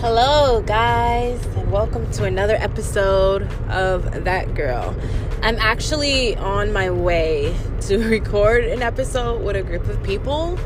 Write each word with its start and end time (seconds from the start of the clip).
Hello, 0.00 0.62
guys, 0.62 1.44
and 1.56 1.70
welcome 1.70 2.10
to 2.12 2.24
another 2.24 2.54
episode 2.54 3.42
of 3.68 4.24
That 4.24 4.54
Girl. 4.54 4.96
I'm 5.42 5.56
actually 5.58 6.34
on 6.36 6.72
my 6.72 6.88
way 6.88 7.54
to 7.82 7.98
record 8.08 8.64
an 8.64 8.80
episode 8.80 9.44
with 9.44 9.56
a 9.56 9.62
group 9.62 9.86
of 9.88 10.02
people, 10.02 10.58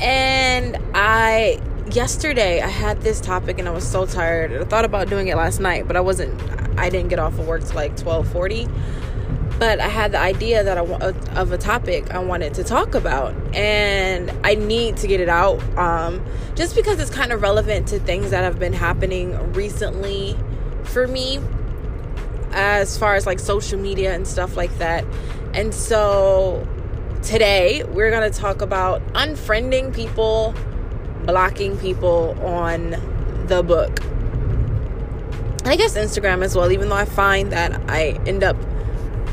and 0.00 0.76
I 0.92 1.62
yesterday 1.92 2.60
I 2.60 2.66
had 2.66 3.02
this 3.02 3.20
topic 3.20 3.60
and 3.60 3.68
I 3.68 3.70
was 3.70 3.88
so 3.88 4.06
tired. 4.06 4.52
I 4.52 4.64
thought 4.64 4.84
about 4.84 5.08
doing 5.08 5.28
it 5.28 5.36
last 5.36 5.60
night, 5.60 5.86
but 5.86 5.96
I 5.96 6.00
wasn't. 6.00 6.36
I 6.76 6.90
didn't 6.90 7.10
get 7.10 7.20
off 7.20 7.38
of 7.38 7.46
work 7.46 7.62
till 7.62 7.76
like 7.76 7.96
12:40 7.96 8.68
but 9.62 9.78
I 9.78 9.86
had 9.86 10.10
the 10.10 10.18
idea 10.18 10.64
that 10.64 10.76
I 10.76 10.80
of 11.40 11.52
a 11.52 11.56
topic 11.56 12.12
I 12.12 12.18
wanted 12.18 12.52
to 12.54 12.64
talk 12.64 12.96
about, 12.96 13.32
and 13.54 14.28
I 14.42 14.56
need 14.56 14.96
to 14.96 15.06
get 15.06 15.20
it 15.20 15.28
out, 15.28 15.62
um, 15.78 16.20
just 16.56 16.74
because 16.74 16.98
it's 16.98 17.12
kind 17.12 17.30
of 17.30 17.42
relevant 17.42 17.86
to 17.90 18.00
things 18.00 18.30
that 18.30 18.42
have 18.42 18.58
been 18.58 18.72
happening 18.72 19.52
recently 19.52 20.36
for 20.82 21.06
me, 21.06 21.38
as 22.50 22.98
far 22.98 23.14
as 23.14 23.24
like 23.24 23.38
social 23.38 23.78
media 23.78 24.12
and 24.12 24.26
stuff 24.26 24.56
like 24.56 24.76
that. 24.78 25.04
And 25.54 25.72
so 25.72 26.66
today 27.22 27.84
we're 27.84 28.10
gonna 28.10 28.30
talk 28.30 28.62
about 28.62 29.00
unfriending 29.12 29.94
people, 29.94 30.56
blocking 31.24 31.78
people 31.78 32.36
on 32.44 32.96
the 33.46 33.62
book. 33.62 34.00
I 35.64 35.76
guess 35.76 35.96
Instagram 35.96 36.42
as 36.42 36.56
well, 36.56 36.72
even 36.72 36.88
though 36.88 36.96
I 36.96 37.04
find 37.04 37.52
that 37.52 37.80
I 37.88 38.20
end 38.26 38.42
up 38.42 38.56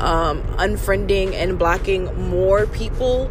um, 0.00 0.42
unfriending 0.56 1.34
and 1.34 1.58
blocking 1.58 2.04
more 2.30 2.66
people 2.66 3.30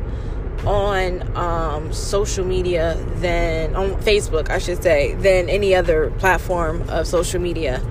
on 0.65 1.35
um, 1.37 1.93
social 1.93 2.45
media 2.45 2.95
than 3.15 3.75
on 3.75 3.91
Facebook, 4.01 4.49
I 4.49 4.57
should 4.57 4.83
say, 4.83 5.13
than 5.15 5.49
any 5.49 5.73
other 5.73 6.11
platform 6.11 6.87
of 6.89 7.07
social 7.07 7.39
media. 7.39 7.81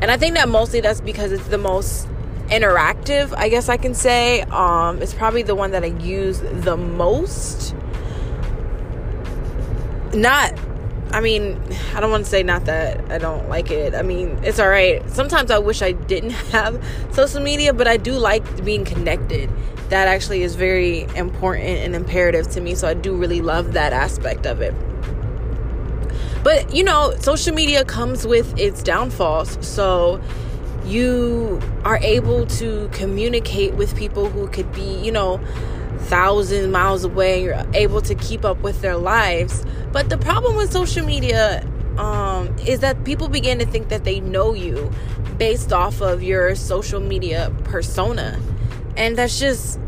And 0.00 0.10
I 0.10 0.16
think 0.16 0.34
that 0.34 0.48
mostly 0.48 0.80
that's 0.80 1.00
because 1.00 1.32
it's 1.32 1.48
the 1.48 1.58
most 1.58 2.08
interactive, 2.48 3.34
I 3.36 3.48
guess 3.48 3.68
I 3.68 3.76
can 3.76 3.94
say. 3.94 4.42
Um, 4.42 5.02
it's 5.02 5.14
probably 5.14 5.42
the 5.42 5.54
one 5.54 5.70
that 5.72 5.84
I 5.84 5.88
use 5.88 6.40
the 6.40 6.76
most. 6.76 7.74
Not 10.14 10.54
I 11.10 11.20
mean, 11.20 11.60
I 11.94 12.00
don't 12.00 12.10
want 12.10 12.24
to 12.24 12.30
say 12.30 12.42
not 12.42 12.66
that 12.66 13.10
I 13.10 13.18
don't 13.18 13.48
like 13.48 13.70
it. 13.70 13.94
I 13.94 14.02
mean, 14.02 14.38
it's 14.42 14.58
all 14.58 14.68
right. 14.68 15.08
Sometimes 15.10 15.50
I 15.50 15.58
wish 15.58 15.80
I 15.80 15.92
didn't 15.92 16.30
have 16.52 16.82
social 17.12 17.40
media, 17.40 17.72
but 17.72 17.88
I 17.88 17.96
do 17.96 18.12
like 18.12 18.64
being 18.64 18.84
connected. 18.84 19.50
That 19.88 20.06
actually 20.06 20.42
is 20.42 20.54
very 20.54 21.02
important 21.16 21.64
and 21.64 21.94
imperative 21.94 22.50
to 22.50 22.60
me. 22.60 22.74
So 22.74 22.86
I 22.86 22.94
do 22.94 23.16
really 23.16 23.40
love 23.40 23.72
that 23.72 23.92
aspect 23.92 24.44
of 24.44 24.60
it. 24.60 24.74
But, 26.44 26.74
you 26.74 26.84
know, 26.84 27.14
social 27.20 27.54
media 27.54 27.84
comes 27.84 28.26
with 28.26 28.58
its 28.58 28.82
downfalls. 28.82 29.58
So 29.66 30.20
you 30.84 31.60
are 31.84 31.98
able 31.98 32.46
to 32.46 32.88
communicate 32.92 33.74
with 33.74 33.96
people 33.96 34.28
who 34.28 34.48
could 34.48 34.72
be, 34.72 35.00
you 35.02 35.12
know, 35.12 35.40
thousand 35.98 36.70
miles 36.70 37.04
away 37.04 37.36
and 37.36 37.44
you're 37.44 37.74
able 37.74 38.00
to 38.02 38.14
keep 38.14 38.44
up 38.44 38.60
with 38.62 38.80
their 38.80 38.96
lives. 38.96 39.64
But 39.92 40.08
the 40.08 40.18
problem 40.18 40.56
with 40.56 40.72
social 40.72 41.04
media 41.04 41.66
um, 41.98 42.54
is 42.66 42.80
that 42.80 43.04
people 43.04 43.28
begin 43.28 43.58
to 43.58 43.66
think 43.66 43.88
that 43.88 44.04
they 44.04 44.20
know 44.20 44.54
you 44.54 44.90
based 45.36 45.72
off 45.72 46.00
of 46.00 46.22
your 46.22 46.54
social 46.54 47.00
media 47.00 47.52
persona. 47.64 48.40
And 48.96 49.16
that's 49.16 49.38
just 49.38 49.78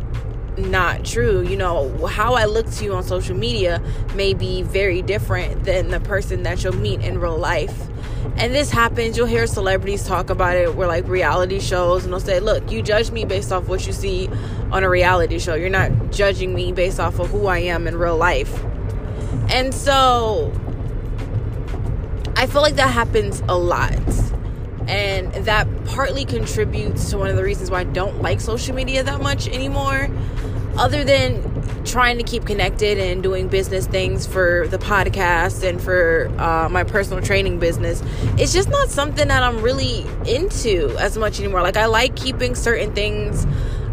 not 0.57 1.05
true. 1.05 1.43
You 1.43 1.57
know 1.57 2.07
how 2.07 2.35
i 2.35 2.45
look 2.45 2.71
to 2.71 2.85
you 2.85 2.95
on 2.95 3.03
social 3.03 3.37
media 3.37 3.83
may 4.15 4.35
be 4.35 4.63
very 4.63 5.03
different 5.03 5.65
than 5.65 5.89
the 5.89 6.01
person 6.01 6.43
that 6.43 6.63
you'll 6.63 6.77
meet 6.77 7.01
in 7.01 7.19
real 7.19 7.39
life 7.39 7.89
and 8.37 8.55
this 8.55 8.71
happens 8.71 9.17
you'll 9.17 9.27
hear 9.27 9.47
celebrities 9.47 10.05
talk 10.05 10.31
about 10.31 10.57
it 10.57 10.75
where 10.75 10.89
like 10.89 11.07
reality 11.09 11.61
shows 11.61 12.05
and 12.05 12.13
they'll 12.13 12.21
say 12.21 12.41
look 12.41 12.71
you 12.71 12.83
judge 12.83 13.11
me 13.11 13.25
based 13.25 13.53
off 13.53 13.69
what 13.69 13.87
you 13.87 13.93
see 13.93 14.29
on 14.73 14.85
a 14.85 14.89
reality 14.89 15.39
show. 15.39 15.55
You're 15.55 15.69
not 15.69 16.13
judging 16.13 16.55
me 16.55 16.73
based 16.73 17.01
off 17.01 17.19
of 17.19 17.29
who 17.31 17.47
i 17.47 17.59
am 17.59 17.87
in 17.87 17.97
real 17.97 18.17
life. 18.17 18.63
And 19.51 19.75
so 19.75 20.53
i 22.37 22.47
feel 22.47 22.63
like 22.63 22.77
that 22.77 22.93
happens 22.93 23.43
a 23.49 23.57
lot. 23.57 23.93
And 24.89 25.33
that 25.45 25.69
partly 25.87 26.25
contributes 26.25 27.11
to 27.11 27.19
one 27.19 27.29
of 27.29 27.37
the 27.37 27.45
reasons 27.45 27.71
why 27.71 27.81
i 27.81 27.85
don't 27.85 28.23
like 28.23 28.41
social 28.41 28.75
media 28.75 29.03
that 29.05 29.21
much 29.21 29.49
anymore 29.49 30.09
other 30.77 31.05
than 31.05 31.85
trying 31.85 32.19
to 32.19 32.23
keep 32.23 32.45
connected 32.45 32.99
and 32.99 33.23
doing 33.23 33.49
business 33.49 33.87
things 33.87 34.27
for 34.27 34.67
the 34.69 34.79
podcast 34.79 35.67
and 35.67 35.81
for 35.81 36.31
uh, 36.39 36.69
my 36.69 36.85
personal 36.85 37.23
training 37.23 37.59
business, 37.59 38.03
it's 38.39 38.53
just 38.53 38.69
not 38.69 38.89
something 38.89 39.29
that 39.29 39.43
I'm 39.43 39.63
really 39.63 40.07
into 40.27 40.97
as 40.99 41.17
much 41.17 41.41
anymore. 41.41 41.63
Like, 41.63 41.77
I 41.77 41.87
like 41.87 42.17
keeping 42.17 42.55
certain 42.55 42.95
things 42.95 43.47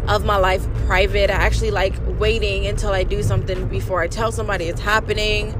of 0.06 0.24
my 0.24 0.36
life 0.36 0.66
private. 0.86 1.30
I 1.30 1.34
actually 1.34 1.70
like 1.70 1.94
waiting 2.18 2.66
until 2.66 2.90
I 2.90 3.04
do 3.04 3.22
something 3.22 3.68
before 3.68 4.00
I 4.00 4.08
tell 4.08 4.32
somebody 4.32 4.66
it's 4.66 4.80
happening. 4.80 5.54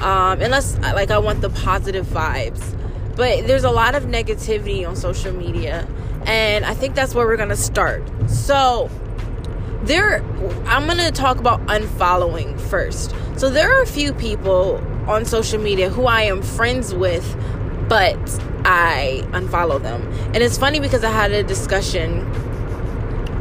Um, 0.00 0.40
unless, 0.40 0.78
like, 0.78 1.10
I 1.10 1.18
want 1.18 1.40
the 1.40 1.50
positive 1.50 2.06
vibes. 2.06 2.74
But 3.16 3.46
there's 3.46 3.64
a 3.64 3.70
lot 3.70 3.94
of 3.94 4.04
negativity 4.04 4.88
on 4.88 4.94
social 4.94 5.32
media. 5.32 5.88
And 6.24 6.64
I 6.64 6.74
think 6.74 6.94
that's 6.94 7.14
where 7.14 7.26
we're 7.26 7.36
going 7.36 7.48
to 7.48 7.56
start. 7.56 8.02
So, 8.28 8.90
there 9.82 10.22
I'm 10.66 10.86
going 10.86 10.98
to 10.98 11.12
talk 11.12 11.38
about 11.38 11.64
unfollowing 11.66 12.60
first. 12.60 13.14
So 13.36 13.48
there 13.50 13.72
are 13.72 13.82
a 13.82 13.86
few 13.86 14.12
people 14.12 14.82
on 15.06 15.24
social 15.24 15.60
media 15.60 15.88
who 15.88 16.06
I 16.06 16.22
am 16.22 16.42
friends 16.42 16.94
with 16.94 17.24
but 17.88 18.18
I 18.64 19.24
unfollow 19.30 19.80
them. 19.80 20.02
And 20.34 20.38
it's 20.38 20.58
funny 20.58 20.78
because 20.78 21.04
I 21.04 21.10
had 21.10 21.32
a 21.32 21.42
discussion 21.42 22.20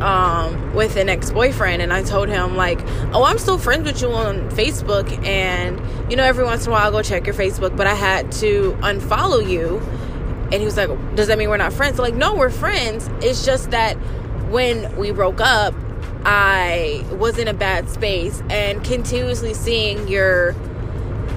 um, 0.01 0.73
with 0.75 0.95
an 0.95 1.09
ex-boyfriend 1.09 1.81
and 1.81 1.91
I 1.91 2.03
told 2.03 2.29
him 2.29 2.55
like, 2.55 2.79
"Oh, 3.13 3.23
I'm 3.23 3.37
still 3.37 3.57
friends 3.57 3.85
with 3.85 4.01
you 4.01 4.11
on 4.11 4.49
Facebook 4.51 5.25
and 5.25 5.81
you 6.09 6.15
know 6.15 6.23
every 6.23 6.45
once 6.45 6.65
in 6.65 6.69
a 6.69 6.71
while 6.71 6.83
I'll 6.83 6.91
go 6.91 7.01
check 7.01 7.25
your 7.25 7.35
Facebook, 7.35 7.75
but 7.75 7.87
I 7.87 7.95
had 7.95 8.31
to 8.33 8.77
unfollow 8.81 9.47
you." 9.47 9.79
And 10.51 10.53
he 10.53 10.65
was 10.65 10.77
like, 10.77 10.89
"Does 11.15 11.27
that 11.27 11.37
mean 11.37 11.49
we're 11.49 11.57
not 11.57 11.73
friends?" 11.73 11.99
I'm 11.99 12.03
like, 12.03 12.15
"No, 12.15 12.35
we're 12.35 12.51
friends. 12.51 13.09
It's 13.21 13.43
just 13.43 13.71
that 13.71 13.95
when 14.49 14.95
we 14.95 15.11
broke 15.11 15.41
up, 15.41 15.73
I 16.29 17.05
was 17.13 17.37
in 17.37 17.47
a 17.47 17.53
bad 17.53 17.89
space 17.89 18.43
and 18.49 18.83
continuously 18.83 19.53
seeing 19.53 20.09
your 20.09 20.55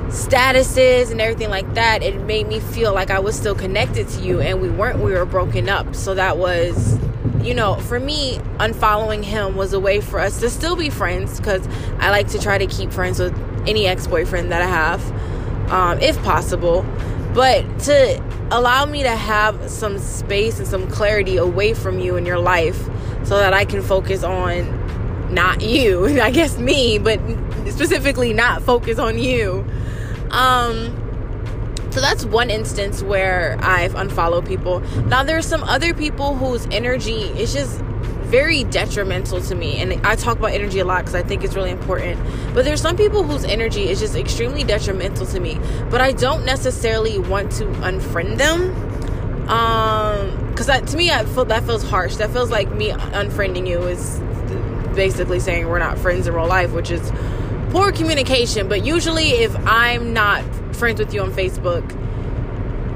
statuses 0.08 1.12
and 1.12 1.20
everything 1.20 1.48
like 1.48 1.74
that, 1.74 2.02
it 2.02 2.20
made 2.22 2.48
me 2.48 2.58
feel 2.58 2.92
like 2.92 3.08
I 3.08 3.20
was 3.20 3.36
still 3.36 3.54
connected 3.54 4.08
to 4.08 4.20
you 4.20 4.40
and 4.40 4.60
we 4.60 4.68
weren't, 4.68 4.98
we 4.98 5.12
were 5.12 5.24
broken 5.24 5.68
up. 5.68 5.94
So 5.94 6.14
that 6.14 6.38
was, 6.38 6.98
you 7.40 7.54
know, 7.54 7.76
for 7.76 8.00
me, 8.00 8.38
unfollowing 8.58 9.22
him 9.22 9.54
was 9.54 9.72
a 9.72 9.78
way 9.78 10.00
for 10.00 10.18
us 10.18 10.40
to 10.40 10.50
still 10.50 10.74
be 10.74 10.90
friends 10.90 11.38
because 11.38 11.64
I 12.00 12.10
like 12.10 12.26
to 12.30 12.40
try 12.40 12.58
to 12.58 12.66
keep 12.66 12.90
friends 12.90 13.20
with 13.20 13.32
any 13.68 13.86
ex 13.86 14.08
boyfriend 14.08 14.50
that 14.50 14.60
I 14.60 14.66
have, 14.66 15.70
um, 15.70 16.00
if 16.00 16.20
possible. 16.24 16.84
But 17.32 17.78
to 17.84 18.20
allow 18.50 18.86
me 18.86 19.04
to 19.04 19.14
have 19.14 19.70
some 19.70 20.00
space 20.00 20.58
and 20.58 20.66
some 20.66 20.88
clarity 20.88 21.36
away 21.36 21.74
from 21.74 22.00
you 22.00 22.16
in 22.16 22.26
your 22.26 22.40
life 22.40 22.88
so 23.22 23.38
that 23.38 23.52
I 23.52 23.64
can 23.64 23.82
focus 23.82 24.24
on 24.24 24.79
not 25.30 25.60
you, 25.60 26.06
I 26.20 26.30
guess 26.30 26.58
me, 26.58 26.98
but 26.98 27.20
specifically 27.70 28.32
not 28.32 28.62
focus 28.62 28.98
on 28.98 29.18
you. 29.18 29.64
Um, 30.30 30.96
so 31.90 32.00
that's 32.00 32.24
one 32.24 32.50
instance 32.50 33.02
where 33.02 33.58
I've 33.60 33.94
unfollowed 33.96 34.46
people. 34.46 34.80
Now 35.06 35.24
there's 35.24 35.46
some 35.46 35.64
other 35.64 35.92
people 35.92 36.36
whose 36.36 36.66
energy 36.70 37.22
is 37.22 37.52
just 37.52 37.80
very 38.30 38.62
detrimental 38.62 39.40
to 39.40 39.54
me. 39.56 39.78
And 39.78 39.94
I 40.06 40.14
talk 40.14 40.38
about 40.38 40.52
energy 40.52 40.78
a 40.78 40.84
lot 40.84 41.00
because 41.00 41.16
I 41.16 41.22
think 41.22 41.42
it's 41.42 41.56
really 41.56 41.70
important. 41.70 42.20
But 42.54 42.64
there's 42.64 42.80
some 42.80 42.96
people 42.96 43.24
whose 43.24 43.44
energy 43.44 43.88
is 43.88 43.98
just 43.98 44.14
extremely 44.14 44.62
detrimental 44.62 45.26
to 45.26 45.40
me. 45.40 45.58
But 45.90 46.00
I 46.00 46.12
don't 46.12 46.44
necessarily 46.44 47.18
want 47.18 47.50
to 47.52 47.64
unfriend 47.64 48.38
them. 48.38 48.70
Um, 49.48 50.48
because 50.50 50.90
to 50.92 50.96
me, 50.96 51.10
I 51.10 51.24
feel 51.24 51.44
that 51.46 51.64
feels 51.64 51.82
harsh. 51.82 52.16
That 52.16 52.30
feels 52.30 52.50
like 52.50 52.72
me 52.72 52.90
unfriending 52.90 53.66
you 53.66 53.80
is 53.80 54.20
basically 55.00 55.40
saying 55.40 55.66
we're 55.66 55.78
not 55.78 55.98
friends 55.98 56.26
in 56.26 56.34
real 56.34 56.46
life, 56.46 56.72
which 56.72 56.90
is 56.90 57.10
poor 57.70 57.90
communication. 57.90 58.68
But 58.68 58.84
usually, 58.84 59.30
if 59.30 59.56
I'm 59.64 60.12
not 60.12 60.44
friends 60.76 60.98
with 60.98 61.14
you 61.14 61.22
on 61.22 61.32
Facebook 61.32 61.90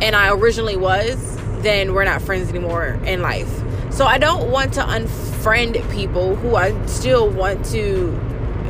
and 0.02 0.14
I 0.14 0.30
originally 0.30 0.76
was, 0.76 1.16
then 1.62 1.94
we're 1.94 2.04
not 2.04 2.20
friends 2.20 2.50
anymore 2.50 3.00
in 3.06 3.22
life. 3.22 3.50
So 3.90 4.04
I 4.04 4.18
don't 4.18 4.50
want 4.50 4.74
to 4.74 4.82
unfriend 4.82 5.90
people 5.90 6.36
who 6.36 6.56
I 6.56 6.74
still 6.84 7.30
want 7.30 7.64
to 7.66 8.10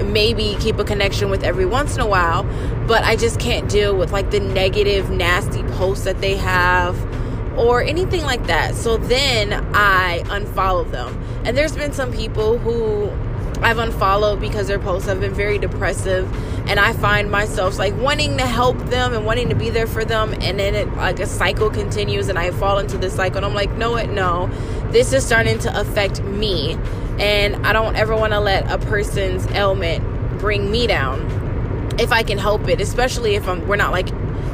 maybe 0.04 0.56
keep 0.60 0.78
a 0.78 0.84
connection 0.84 1.28
with 1.28 1.42
every 1.42 1.66
once 1.66 1.96
in 1.96 2.02
a 2.02 2.06
while, 2.06 2.44
but 2.86 3.02
I 3.02 3.16
just 3.16 3.40
can't 3.40 3.68
deal 3.68 3.96
with 3.96 4.12
like 4.12 4.30
the 4.30 4.38
negative, 4.38 5.10
nasty 5.10 5.64
posts 5.64 6.04
that 6.04 6.20
they 6.20 6.36
have 6.36 6.96
or 7.58 7.82
anything 7.82 8.22
like 8.22 8.46
that. 8.46 8.76
So 8.76 8.96
then 8.96 9.52
I 9.74 10.22
unfollow 10.26 10.88
them. 10.88 11.20
And 11.44 11.56
there's 11.56 11.74
been 11.74 11.92
some 11.92 12.12
people 12.12 12.58
who 12.58 13.10
I've 13.64 13.78
unfollowed 13.78 14.40
because 14.40 14.68
their 14.68 14.78
posts 14.78 15.08
have 15.08 15.20
been 15.20 15.34
very 15.34 15.58
depressive, 15.58 16.30
and 16.68 16.78
I 16.78 16.92
find 16.92 17.30
myself 17.30 17.78
like 17.78 17.96
wanting 17.96 18.38
to 18.38 18.46
help 18.46 18.78
them 18.90 19.14
and 19.14 19.24
wanting 19.24 19.48
to 19.48 19.54
be 19.54 19.70
there 19.70 19.86
for 19.86 20.04
them 20.04 20.34
and 20.40 20.58
then 20.58 20.74
it 20.74 20.88
like 20.96 21.20
a 21.20 21.26
cycle 21.26 21.68
continues 21.70 22.28
and 22.28 22.38
I 22.38 22.50
fall 22.52 22.78
into 22.78 22.96
this 22.96 23.14
cycle 23.14 23.38
and 23.38 23.46
I'm 23.46 23.54
like 23.54 23.72
no 23.72 23.96
it 23.96 24.08
no. 24.10 24.48
This 24.90 25.12
is 25.12 25.26
starting 25.26 25.58
to 25.60 25.80
affect 25.80 26.22
me 26.22 26.78
and 27.18 27.66
I 27.66 27.72
don't 27.72 27.96
ever 27.96 28.16
want 28.16 28.32
to 28.32 28.40
let 28.40 28.70
a 28.70 28.78
person's 28.78 29.46
ailment 29.48 30.38
bring 30.38 30.70
me 30.70 30.86
down. 30.86 31.20
If 31.98 32.12
I 32.12 32.22
can 32.22 32.38
help 32.38 32.66
it, 32.68 32.80
especially 32.80 33.34
if 33.34 33.46
I'm, 33.46 33.66
we're 33.68 33.76
not 33.76 33.92
like 33.92 34.08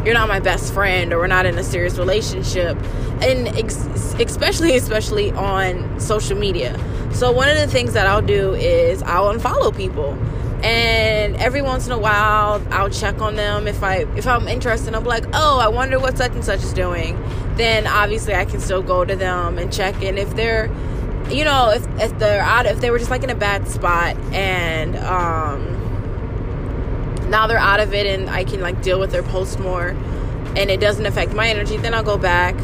you're 0.05 0.15
not 0.15 0.29
my 0.29 0.41
best 0.41 0.73
friend 0.73 1.13
or 1.13 1.19
we're 1.19 1.27
not 1.27 1.47
in 1.47 1.59
a 1.59 1.65
serious 1.65 1.99
relationship. 1.99 2.77
And 3.23 3.49
ex- 3.49 3.87
especially 4.19 4.77
especially 4.77 5.31
on 5.33 6.01
social 6.01 6.37
media. 6.37 6.79
So 7.13 7.33
one 7.33 7.49
of 7.49 7.57
the 7.57 7.67
things 7.67 7.93
that 7.93 8.07
i'll 8.07 8.23
do 8.23 8.55
is 8.55 9.03
i'll 9.03 9.33
unfollow 9.35 9.77
people. 9.77 10.13
And 10.63 11.37
every 11.37 11.63
once 11.63 11.87
in 11.87 11.93
a 11.93 11.99
while 11.99 12.63
i'll 12.71 12.91
check 12.91 13.21
on 13.21 13.37
them. 13.37 13.67
If 13.69 13.83
i 13.83 14.07
if 14.17 14.27
i'm 14.27 14.49
interested 14.49 14.95
i'm 14.95 15.05
like 15.05 15.25
oh 15.35 15.59
i 15.59 15.69
wonder 15.69 15.99
what 15.99 16.17
such 16.17 16.33
and 16.33 16.45
such 16.45 16.63
is 16.63 16.73
doing. 16.73 17.23
Then 17.57 17.87
obviously 17.87 18.35
i 18.35 18.45
can 18.45 18.61
still 18.61 18.83
go 18.83 19.05
to 19.05 19.17
them 19.17 19.59
and 19.59 19.73
check. 19.73 20.03
In 20.03 20.17
if 20.17 20.35
they're 20.35 20.71
you 21.31 21.45
know 21.45 21.71
if 21.71 21.87
if 22.01 22.19
they're 22.19 22.43
out 22.43 22.67
if 22.67 22.81
they 22.81 22.91
were 22.91 22.99
just 22.99 23.11
like 23.11 23.23
in 23.23 23.31
a 23.31 23.35
bad 23.35 23.69
spot 23.69 24.17
and 24.33 24.97
um 24.97 25.80
now 27.31 27.47
they're 27.47 27.59
out 27.59 27.81
of 27.81 27.95
it 27.95 28.07
and 28.07 28.29
I 28.29 28.45
can 28.45 28.61
like 28.61 28.83
deal 28.83 28.99
with 28.99 29.13
their 29.13 29.23
post 29.23 29.59
more 29.59 29.97
and 30.57 30.71
it 30.71 30.81
doesn't 30.81 31.07
affect 31.07 31.33
my 31.33 31.49
energy, 31.49 31.77
then 31.77 31.95
I'll 31.95 32.03
go 32.03 32.19
back. 32.19 32.57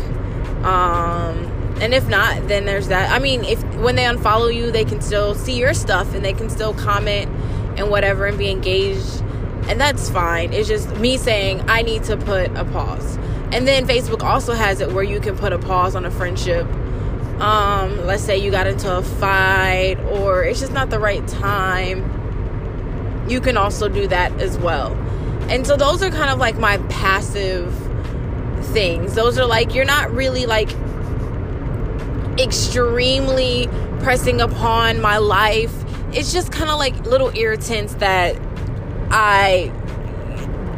Um, 0.64 1.52
and 1.80 1.94
if 1.94 2.08
not, 2.08 2.48
then 2.48 2.64
there's 2.64 2.88
that. 2.88 3.10
I 3.10 3.20
mean, 3.20 3.44
if 3.44 3.62
when 3.76 3.94
they 3.94 4.04
unfollow 4.04 4.52
you, 4.52 4.70
they 4.72 4.84
can 4.84 5.00
still 5.00 5.34
see 5.34 5.58
your 5.58 5.72
stuff 5.72 6.14
and 6.14 6.24
they 6.24 6.32
can 6.32 6.50
still 6.50 6.74
comment 6.74 7.30
and 7.78 7.88
whatever 7.88 8.26
and 8.26 8.36
be 8.36 8.50
engaged. 8.50 9.20
And 9.68 9.80
that's 9.80 10.10
fine. 10.10 10.52
It's 10.52 10.68
just 10.68 10.90
me 10.96 11.16
saying 11.16 11.68
I 11.68 11.82
need 11.82 12.04
to 12.04 12.16
put 12.16 12.50
a 12.56 12.64
pause. 12.64 13.16
And 13.52 13.68
then 13.68 13.86
Facebook 13.86 14.22
also 14.22 14.54
has 14.54 14.80
it 14.80 14.92
where 14.92 15.04
you 15.04 15.20
can 15.20 15.36
put 15.36 15.52
a 15.52 15.58
pause 15.58 15.94
on 15.94 16.04
a 16.04 16.10
friendship. 16.10 16.66
Um, 17.40 18.04
let's 18.06 18.22
say 18.22 18.38
you 18.38 18.50
got 18.50 18.66
into 18.66 18.96
a 18.96 19.02
fight 19.02 19.96
or 20.10 20.42
it's 20.42 20.58
just 20.58 20.72
not 20.72 20.90
the 20.90 20.98
right 20.98 21.26
time 21.28 22.25
you 23.28 23.40
can 23.40 23.56
also 23.56 23.88
do 23.88 24.06
that 24.08 24.32
as 24.40 24.58
well. 24.58 24.92
And 25.48 25.66
so 25.66 25.76
those 25.76 26.02
are 26.02 26.10
kind 26.10 26.30
of 26.30 26.38
like 26.38 26.58
my 26.58 26.78
passive 26.88 27.72
things. 28.66 29.14
Those 29.14 29.38
are 29.38 29.46
like, 29.46 29.74
you're 29.74 29.84
not 29.84 30.12
really 30.12 30.46
like 30.46 30.70
extremely 32.38 33.68
pressing 34.00 34.40
upon 34.40 35.00
my 35.00 35.18
life. 35.18 35.72
It's 36.12 36.32
just 36.32 36.52
kind 36.52 36.70
of 36.70 36.78
like 36.78 37.06
little 37.06 37.34
irritants 37.36 37.94
that 37.94 38.36
I 39.10 39.72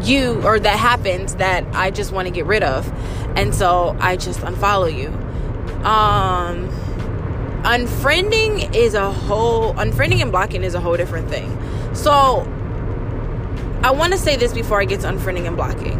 you 0.02 0.40
or 0.44 0.60
that 0.60 0.78
happens 0.78 1.34
that 1.36 1.64
I 1.74 1.90
just 1.90 2.12
want 2.12 2.28
to 2.28 2.32
get 2.32 2.46
rid 2.46 2.62
of. 2.62 2.86
And 3.36 3.54
so 3.54 3.96
I 4.00 4.16
just 4.16 4.40
unfollow 4.40 4.94
you. 4.94 5.08
Um 5.84 6.68
unfriending 7.62 8.74
is 8.74 8.94
a 8.94 9.10
whole 9.10 9.74
unfriending 9.74 10.22
and 10.22 10.30
blocking 10.30 10.62
is 10.62 10.74
a 10.74 10.80
whole 10.80 10.96
different 10.96 11.28
thing. 11.28 11.50
So 11.98 12.46
I 13.82 13.90
want 13.90 14.12
to 14.12 14.18
say 14.18 14.36
this 14.36 14.52
before 14.52 14.80
I 14.80 14.84
get 14.84 15.00
to 15.00 15.08
unfriending 15.08 15.48
and 15.48 15.56
blocking. 15.56 15.98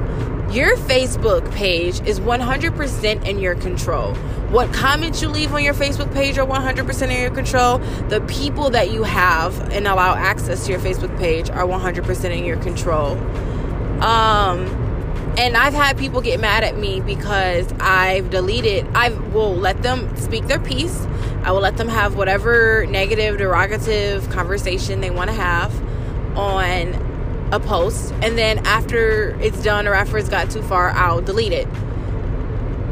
Your 0.53 0.77
Facebook 0.77 1.53
page 1.53 2.01
is 2.07 2.21
100% 2.21 3.27
in 3.27 3.39
your 3.41 3.57
control. 3.57 4.15
What 4.51 4.73
comments 4.73 5.21
you 5.21 5.29
leave 5.29 5.53
on 5.53 5.65
your 5.65 5.75
Facebook 5.75 6.13
page 6.15 6.39
are 6.39 6.47
100% 6.47 7.03
in 7.03 7.21
your 7.21 7.31
control. 7.33 7.79
The 8.09 8.21
people 8.29 8.71
that 8.71 8.93
you 8.93 9.03
have 9.03 9.73
and 9.73 9.89
allow 9.89 10.15
access 10.15 10.67
to 10.67 10.73
your 10.73 10.81
Facebook 10.81 11.19
page 11.19 11.51
are 11.51 11.65
100% 11.65 12.31
in 12.31 12.45
your 12.45 12.59
control. 12.59 13.19
Um, 14.01 14.67
and 15.37 15.57
I've 15.57 15.75
had 15.75 15.99
people 15.99 16.21
get 16.21 16.41
mad 16.41 16.63
at 16.63 16.79
me 16.79 17.01
because 17.01 17.71
I've 17.81 18.31
deleted, 18.31 18.87
I 18.95 19.11
will 19.11 19.55
let 19.55 19.83
them 19.83 20.17
speak 20.17 20.47
their 20.47 20.61
piece. 20.61 21.07
I 21.43 21.51
will 21.51 21.61
let 21.61 21.77
them 21.77 21.89
have 21.89 22.15
whatever 22.15 22.87
negative, 22.87 23.37
derogative 23.37 24.31
conversation 24.31 25.01
they 25.01 25.11
want 25.11 25.29
to 25.29 25.37
have 25.37 25.88
on 26.39 27.51
a 27.53 27.61
post. 27.61 28.13
And 28.23 28.39
then 28.39 28.59
after 28.67 29.39
it's 29.41 29.63
done 29.63 29.87
or 29.87 29.95
after 29.95 30.17
it's 30.19 30.29
got 30.29 30.51
too 30.51 30.63
far, 30.63 30.91
I'll 30.91 31.21
delete 31.21 31.53
it. 31.53 31.67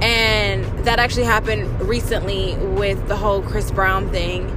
And 0.03 0.65
that 0.85 0.99
actually 0.99 1.25
happened 1.25 1.81
recently 1.81 2.57
with 2.57 3.09
the 3.09 3.17
whole 3.17 3.43
Chris 3.43 3.71
Brown 3.71 4.11
thing 4.11 4.51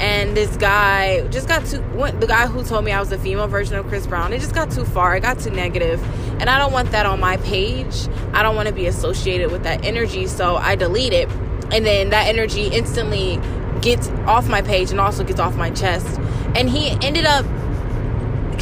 and 0.00 0.36
this 0.36 0.56
guy 0.56 1.26
just 1.28 1.46
got 1.46 1.64
too 1.66 1.78
the 2.18 2.26
guy 2.26 2.46
who 2.46 2.64
told 2.64 2.84
me 2.84 2.90
I 2.90 2.98
was 2.98 3.12
a 3.12 3.18
female 3.18 3.46
version 3.46 3.76
of 3.76 3.86
Chris 3.86 4.06
Brown 4.06 4.32
it 4.32 4.40
just 4.40 4.54
got 4.54 4.70
too 4.70 4.84
far 4.84 5.14
it 5.16 5.20
got 5.20 5.38
too 5.38 5.50
negative 5.50 6.02
and 6.40 6.50
I 6.50 6.58
don't 6.58 6.72
want 6.72 6.90
that 6.90 7.06
on 7.06 7.20
my 7.20 7.36
page 7.38 8.08
I 8.32 8.42
don't 8.42 8.56
want 8.56 8.66
to 8.66 8.74
be 8.74 8.86
associated 8.86 9.52
with 9.52 9.62
that 9.62 9.84
energy 9.84 10.26
so 10.26 10.56
I 10.56 10.74
delete 10.74 11.12
it 11.12 11.28
and 11.70 11.86
then 11.86 12.10
that 12.10 12.26
energy 12.26 12.66
instantly 12.66 13.40
gets 13.82 14.08
off 14.26 14.48
my 14.48 14.62
page 14.62 14.90
and 14.90 15.00
also 15.00 15.22
gets 15.22 15.38
off 15.38 15.54
my 15.54 15.70
chest 15.70 16.18
and 16.56 16.68
he 16.68 16.90
ended 17.06 17.24
up 17.24 17.46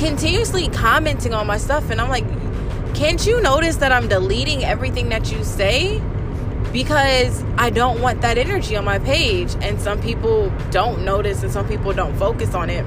continuously 0.03 0.69
commenting 0.69 1.33
on 1.33 1.47
my 1.47 1.57
stuff 1.57 1.89
and 1.91 2.01
I'm 2.01 2.09
like 2.09 2.27
can't 2.95 3.25
you 3.27 3.41
notice 3.41 3.77
that 3.77 3.93
I'm 3.93 4.09
deleting 4.09 4.65
everything 4.65 5.09
that 5.11 5.31
you 5.31 5.45
say 5.45 6.01
because 6.73 7.45
I 7.59 7.71
don't 7.71 8.01
want 8.01 8.23
that 8.23 8.39
energy 8.39 8.77
on 8.77 8.85
my 8.85 8.99
page. 8.99 9.55
And 9.61 9.81
some 9.81 10.01
people 10.01 10.51
don't 10.71 11.05
notice 11.05 11.43
and 11.43 11.53
some 11.53 11.69
people 11.69 11.93
don't 11.93 12.17
focus 12.17 12.55
on 12.55 12.71
it. 12.71 12.85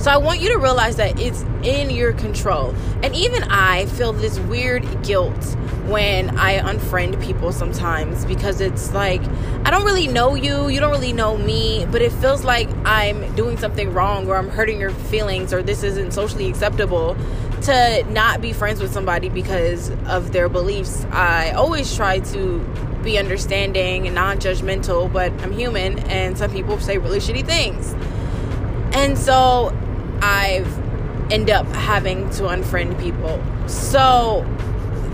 So 0.00 0.10
I 0.10 0.16
want 0.16 0.40
you 0.40 0.48
to 0.48 0.56
realize 0.56 0.96
that 0.96 1.20
it's 1.20 1.42
in 1.62 1.90
your 1.90 2.14
control. 2.14 2.74
And 3.02 3.14
even 3.14 3.42
I 3.44 3.84
feel 3.84 4.14
this 4.14 4.38
weird 4.40 5.04
guilt 5.04 5.44
when 5.88 6.38
I 6.38 6.58
unfriend 6.60 7.22
people 7.22 7.52
sometimes 7.52 8.24
because 8.24 8.62
it's 8.62 8.94
like 8.94 9.20
I 9.66 9.70
don't 9.70 9.84
really 9.84 10.08
know 10.08 10.34
you, 10.34 10.68
you 10.70 10.80
don't 10.80 10.90
really 10.90 11.12
know 11.12 11.36
me, 11.36 11.84
but 11.90 12.00
it 12.00 12.12
feels 12.12 12.44
like 12.44 12.70
I'm 12.86 13.34
doing 13.34 13.58
something 13.58 13.92
wrong 13.92 14.26
or 14.26 14.36
I'm 14.36 14.48
hurting 14.48 14.80
your 14.80 14.88
feelings 14.88 15.52
or 15.52 15.62
this 15.62 15.82
isn't 15.82 16.12
socially 16.12 16.48
acceptable 16.48 17.14
to 17.62 18.02
not 18.08 18.40
be 18.40 18.54
friends 18.54 18.80
with 18.80 18.94
somebody 18.94 19.28
because 19.28 19.90
of 20.06 20.32
their 20.32 20.48
beliefs. 20.48 21.04
I 21.10 21.50
always 21.50 21.94
try 21.94 22.20
to 22.20 22.60
be 23.02 23.18
understanding 23.18 24.06
and 24.06 24.14
non 24.14 24.38
judgmental, 24.38 25.12
but 25.12 25.30
I'm 25.42 25.52
human 25.52 25.98
and 26.08 26.38
some 26.38 26.50
people 26.50 26.80
say 26.80 26.96
really 26.96 27.18
shitty 27.18 27.44
things. 27.44 27.94
And 28.92 29.16
so 29.16 29.76
I've 30.22 30.66
end 31.32 31.50
up 31.50 31.66
having 31.68 32.28
to 32.30 32.42
unfriend 32.44 33.00
people. 33.00 33.42
So 33.68 34.44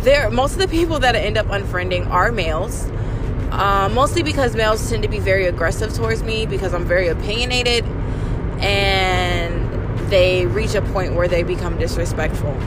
there 0.01 0.31
most 0.31 0.53
of 0.53 0.59
the 0.59 0.69
people 0.69 0.99
that 1.01 1.15
I 1.15 1.21
end 1.21 1.37
up 1.37 1.47
unfriending 1.47 2.09
are 2.09 2.33
males. 2.33 2.91
Uh, 3.51 3.89
mostly 3.93 4.23
because 4.23 4.55
males 4.55 4.89
tend 4.91 5.03
to 5.03 5.09
be 5.09 5.19
very 5.19 5.47
aggressive 5.47 5.95
towards 5.95 6.23
me 6.23 6.47
because 6.47 6.75
I'm 6.75 6.85
very 6.85 7.09
opinionated 7.09 7.85
and 8.61 10.11
they 10.11 10.47
reach 10.47 10.75
a 10.75 10.83
point 10.83 11.15
where 11.15 11.29
they 11.29 11.43
become 11.43 11.79
disrespectful. 11.79 12.59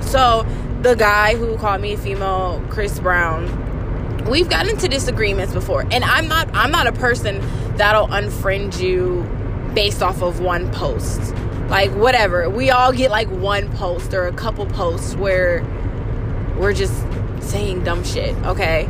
So, 0.00 0.46
the 0.82 0.94
guy 0.94 1.36
who 1.36 1.56
called 1.58 1.80
me 1.80 1.94
a 1.94 1.98
female, 1.98 2.64
Chris 2.70 2.98
Brown, 2.98 4.24
we've 4.28 4.48
gotten 4.48 4.70
into 4.70 4.88
disagreements 4.88 5.52
before. 5.52 5.86
And 5.90 6.04
I'm 6.04 6.28
not 6.28 6.48
I'm 6.54 6.70
not 6.70 6.86
a 6.86 6.92
person 6.92 7.40
that'll 7.76 8.08
unfriend 8.08 8.80
you 8.80 9.22
based 9.74 10.02
off 10.02 10.22
of 10.22 10.40
one 10.40 10.70
post. 10.72 11.34
Like 11.68 11.90
whatever. 11.92 12.48
We 12.48 12.70
all 12.70 12.92
get 12.92 13.10
like 13.10 13.28
one 13.28 13.70
post 13.72 14.14
or 14.14 14.26
a 14.26 14.32
couple 14.32 14.66
posts 14.66 15.14
where 15.14 15.62
we're 16.56 16.72
just 16.72 16.94
saying 17.40 17.84
dumb 17.84 18.04
shit, 18.04 18.36
okay? 18.44 18.88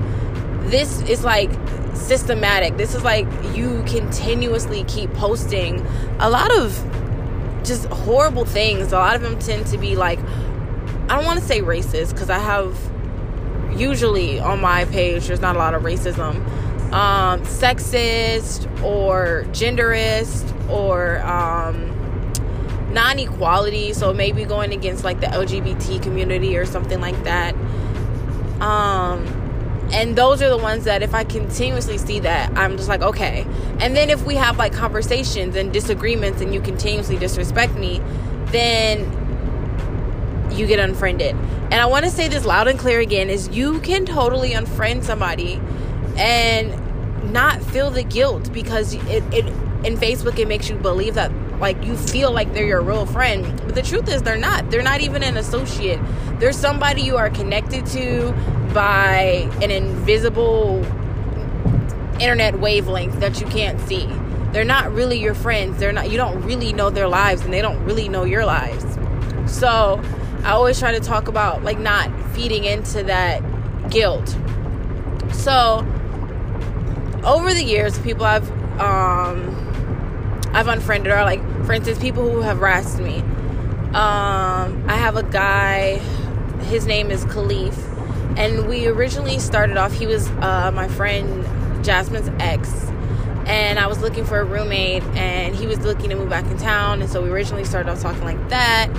This 0.63 1.01
is 1.03 1.25
like 1.25 1.51
systematic. 1.95 2.77
This 2.77 2.95
is 2.95 3.03
like 3.03 3.27
you 3.55 3.83
continuously 3.87 4.85
keep 4.85 5.13
posting 5.15 5.85
a 6.21 6.31
lot 6.31 6.57
of 6.57 6.73
just 7.65 7.87
horrible 7.87 8.45
things. 8.45 8.93
A 8.93 8.97
lot 8.97 9.17
of 9.17 9.23
them 9.23 9.39
tend 9.39 9.67
to 9.69 9.79
be 9.79 9.97
like, 9.97 10.19
I 11.09 11.17
don't 11.17 11.25
want 11.25 11.41
to 11.41 11.45
say 11.45 11.61
racist 11.61 12.13
because 12.13 12.31
I 12.31 12.39
have 12.39 12.77
usually 13.77 14.41
on 14.41 14.61
my 14.61 14.85
page 14.87 15.27
there's 15.27 15.41
not 15.41 15.57
a 15.57 15.59
lot 15.59 15.75
of 15.75 15.83
racism, 15.83 16.47
um, 16.93 17.43
sexist 17.43 18.67
or 18.83 19.45
genderist 19.49 20.71
or 20.71 21.21
um, 21.21 21.88
non-equality. 22.91 23.93
So 23.93 24.13
maybe 24.13 24.45
going 24.45 24.73
against 24.73 25.05
like 25.05 25.21
the 25.21 25.27
LGBT 25.27 26.03
community 26.03 26.57
or 26.57 26.67
something 26.67 27.01
like 27.01 27.23
that. 27.25 27.55
Um, 28.61 29.27
and 29.93 30.17
those 30.17 30.43
are 30.43 30.51
the 30.51 30.59
ones 30.59 30.85
that 30.85 31.03
if 31.03 31.15
I 31.15 31.25
continuously 31.25 31.97
see 31.97 32.21
that, 32.21 32.57
I'm 32.57 32.77
just 32.77 32.89
like, 32.89 33.01
okay. 33.01 33.47
And 33.81 33.97
then 33.97 34.11
if 34.11 34.25
we 34.25 34.35
have 34.35 34.59
like 34.59 34.73
conversations 34.73 35.57
and 35.57 35.73
disagreements 35.73 36.43
and 36.43 36.53
you 36.53 36.61
continuously 36.61 37.17
disrespect 37.17 37.75
me, 37.75 38.03
then 38.47 39.01
you 40.53 40.67
get 40.67 40.79
unfriended. 40.79 41.35
And 41.71 41.75
I 41.75 41.87
want 41.87 42.05
to 42.05 42.11
say 42.11 42.29
this 42.29 42.45
loud 42.45 42.69
and 42.69 42.79
clear 42.79 43.01
again 43.01 43.31
is 43.31 43.49
you 43.49 43.81
can 43.81 44.05
totally 44.05 44.51
unfriend 44.51 45.05
somebody 45.05 45.61
and 46.17 47.33
not 47.33 47.63
feel 47.63 47.91
the 47.91 48.03
guilt 48.03 48.53
because 48.53 48.95
it, 48.95 49.23
it 49.33 49.47
in 49.85 49.97
Facebook 49.97 50.39
it 50.39 50.49
makes 50.49 50.69
you 50.69 50.77
believe 50.77 51.15
that 51.15 51.31
like 51.61 51.83
you 51.85 51.97
feel 51.97 52.33
like 52.33 52.53
they're 52.53 52.67
your 52.67 52.83
real 52.83 53.07
friend. 53.07 53.45
But 53.65 53.75
the 53.75 53.83
truth 53.83 54.09
is 54.09 54.23
they're 54.23 54.37
not. 54.37 54.71
They're 54.71 54.83
not 54.83 55.01
even 55.01 55.23
an 55.23 55.37
associate. 55.37 56.01
They're 56.39 56.53
somebody 56.53 57.03
you 57.03 57.17
are 57.17 57.31
connected 57.31 57.87
to 57.87 58.33
by 58.73 59.51
an 59.63 59.71
invisible 59.71 60.85
internet 62.21 62.59
wavelength 62.59 63.19
that 63.21 63.41
you 63.41 63.47
can't 63.47 63.81
see. 63.89 64.09
They're 64.53 64.65
not 64.65 64.93
really 64.93 65.21
your 65.21 65.35
friends. 65.35 65.79
They're 65.79 65.93
not 65.93 66.11
you 66.11 66.17
don't 66.17 66.43
really 66.43 66.73
know 66.73 66.91
their 66.91 67.09
lives 67.09 67.43
and 67.43 67.53
they 67.53 67.63
don't 67.63 67.83
really 67.85 68.09
know 68.09 68.25
your 68.25 68.45
lives. 68.45 68.85
So 69.47 70.01
i 70.45 70.51
always 70.51 70.79
try 70.79 70.93
to 70.93 71.01
talk 71.01 71.27
about 71.27 71.65
like 71.65 71.79
not 71.79 72.11
feeding 72.35 72.65
into 72.65 73.03
that 73.05 73.43
guilt. 73.91 74.37
So 75.33 75.87
over 77.25 77.53
the 77.53 77.65
years 77.65 77.99
people 77.99 78.25
i've 78.25 78.49
um 78.81 79.68
i've 80.59 80.67
unfriended 80.67 81.13
are 81.13 81.25
like 81.25 81.41
for 81.65 81.73
instance 81.73 81.99
people 82.01 82.29
who 82.29 82.41
have 82.41 82.59
harassed 82.59 82.99
me. 82.99 83.19
Um 83.95 84.85
i 84.89 84.97
have 84.97 85.17
a 85.17 85.23
guy 85.23 85.99
his 86.73 86.85
name 86.85 87.11
is 87.11 87.25
khalif. 87.27 87.77
And 88.37 88.69
we 88.69 88.87
originally 88.87 89.39
started 89.39 89.77
off 89.77 89.93
he 89.93 90.07
was 90.07 90.29
uh 90.29 90.73
my 90.75 90.89
friend 90.89 91.45
jasmine's 91.85 92.29
ex. 92.41 92.87
And 93.47 93.79
I 93.79 93.87
was 93.87 94.01
looking 94.03 94.27
for 94.27 94.41
a 94.41 94.45
roommate, 94.45 95.03
and 95.17 95.55
he 95.55 95.67
was 95.67 95.79
looking 95.79 96.11
to 96.11 96.17
move 96.17 96.29
back 96.29 96.45
in 96.51 96.59
town, 96.59 97.01
and 97.01 97.11
so 97.11 97.23
we 97.23 97.31
originally 97.31 97.65
started 97.65 97.91
off 97.91 98.03
talking 98.03 98.23
like 98.23 98.51
that. 98.51 98.91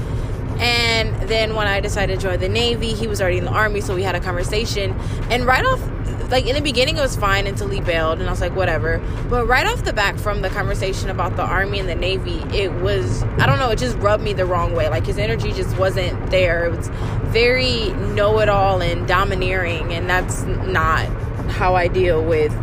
And 0.60 1.30
then 1.30 1.54
when 1.54 1.68
I 1.68 1.80
decided 1.82 2.20
to 2.20 2.28
join 2.28 2.39
the 2.39 2.50
Navy, 2.50 2.94
he 2.94 3.06
was 3.06 3.22
already 3.22 3.38
in 3.38 3.46
the 3.46 3.51
Army, 3.51 3.80
so 3.80 3.94
we 3.94 4.01
had 4.01 4.16
a 4.16 4.20
conversation. 4.20 4.94
And 5.30 5.46
right 5.46 5.63
off, 5.63 5.80
like 6.29 6.45
in 6.45 6.55
the 6.55 6.62
beginning, 6.62 6.98
it 6.98 7.01
was 7.01 7.15
fine 7.15 7.48
until 7.48 7.67
he 7.69 7.81
bailed, 7.81 8.19
and 8.19 8.27
I 8.27 8.31
was 8.31 8.41
like, 8.41 8.55
whatever. 8.55 9.00
But 9.29 9.48
right 9.48 9.65
off 9.65 9.83
the 9.83 9.93
back 9.93 10.17
from 10.17 10.41
the 10.41 10.50
conversation 10.50 11.09
about 11.09 11.36
the 11.36 11.43
Army 11.43 11.79
and 11.79 11.89
the 11.89 11.95
Navy, 11.95 12.39
it 12.55 12.71
was, 12.71 13.24
I 13.24 13.45
don't 13.45 13.59
know, 13.59 13.69
it 13.71 13.79
just 13.79 13.98
rubbed 13.98 14.24
me 14.24 14.33
the 14.33 14.45
wrong 14.45 14.74
way. 14.75 14.89
Like 14.89 15.05
his 15.05 15.17
energy 15.17 15.51
just 15.51 15.77
wasn't 15.77 16.29
there. 16.29 16.65
It 16.65 16.77
was 16.77 16.89
very 17.25 17.89
know 18.13 18.39
it 18.39 18.50
all 18.50 18.81
and 18.81 19.07
domineering, 19.07 19.93
and 19.93 20.09
that's 20.09 20.43
not 20.43 21.07
how 21.50 21.75
I 21.75 21.88
deal 21.88 22.24
with 22.24 22.53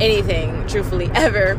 anything, 0.00 0.66
truthfully, 0.66 1.10
ever. 1.14 1.58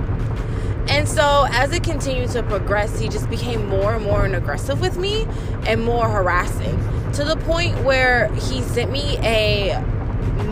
And 0.88 1.08
so, 1.08 1.46
as 1.52 1.72
it 1.72 1.84
continued 1.84 2.32
to 2.32 2.44
progress, 2.44 3.00
he 3.00 3.08
just 3.08 3.30
became 3.30 3.68
more 3.68 3.96
and 3.96 4.04
more 4.04 4.26
aggressive 4.26 4.82
with 4.82 4.98
me 4.98 5.28
and 5.68 5.84
more 5.86 6.10
harassing 6.10 6.78
to 7.14 7.24
the 7.24 7.36
point 7.38 7.78
where 7.84 8.34
he 8.34 8.62
sent 8.62 8.92
me 8.92 9.18
a 9.20 9.82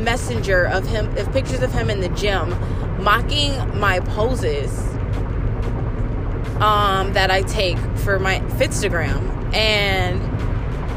messenger 0.01 0.65
of 0.65 0.87
him, 0.87 1.15
of 1.17 1.31
pictures 1.31 1.61
of 1.61 1.71
him 1.71 1.89
in 1.89 1.99
the 1.99 2.09
gym, 2.09 2.49
mocking 3.03 3.53
my 3.79 3.99
poses 4.01 4.77
um, 6.61 7.13
that 7.13 7.31
I 7.31 7.41
take 7.43 7.77
for 7.97 8.19
my 8.19 8.39
Fitstagram. 8.57 9.53
And 9.53 10.19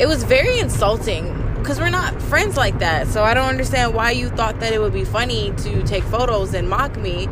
it 0.01 0.07
was 0.07 0.25
very 0.25 0.59
insulting 0.59 1.39
because 1.59 1.79
we're 1.79 1.91
not 1.91 2.21
friends 2.23 2.57
like 2.57 2.81
that. 2.81 3.07
So 3.07 3.23
I 3.23 3.35
don't 3.35 3.49
understand 3.49 3.95
why 3.95 4.11
you 4.11 4.29
thought 4.29 4.59
that 4.61 4.73
it 4.73 4.81
would 4.81 4.93
be 4.93 5.05
funny 5.05 5.53
to 5.59 5.83
take 5.85 6.03
photos 6.05 6.55
and 6.55 6.69
mock 6.69 6.97
me. 6.97 7.29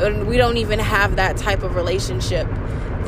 And 0.00 0.26
we 0.26 0.36
don't 0.36 0.56
even 0.56 0.78
have 0.78 1.16
that 1.16 1.36
type 1.36 1.62
of 1.62 1.76
relationship. 1.76 2.48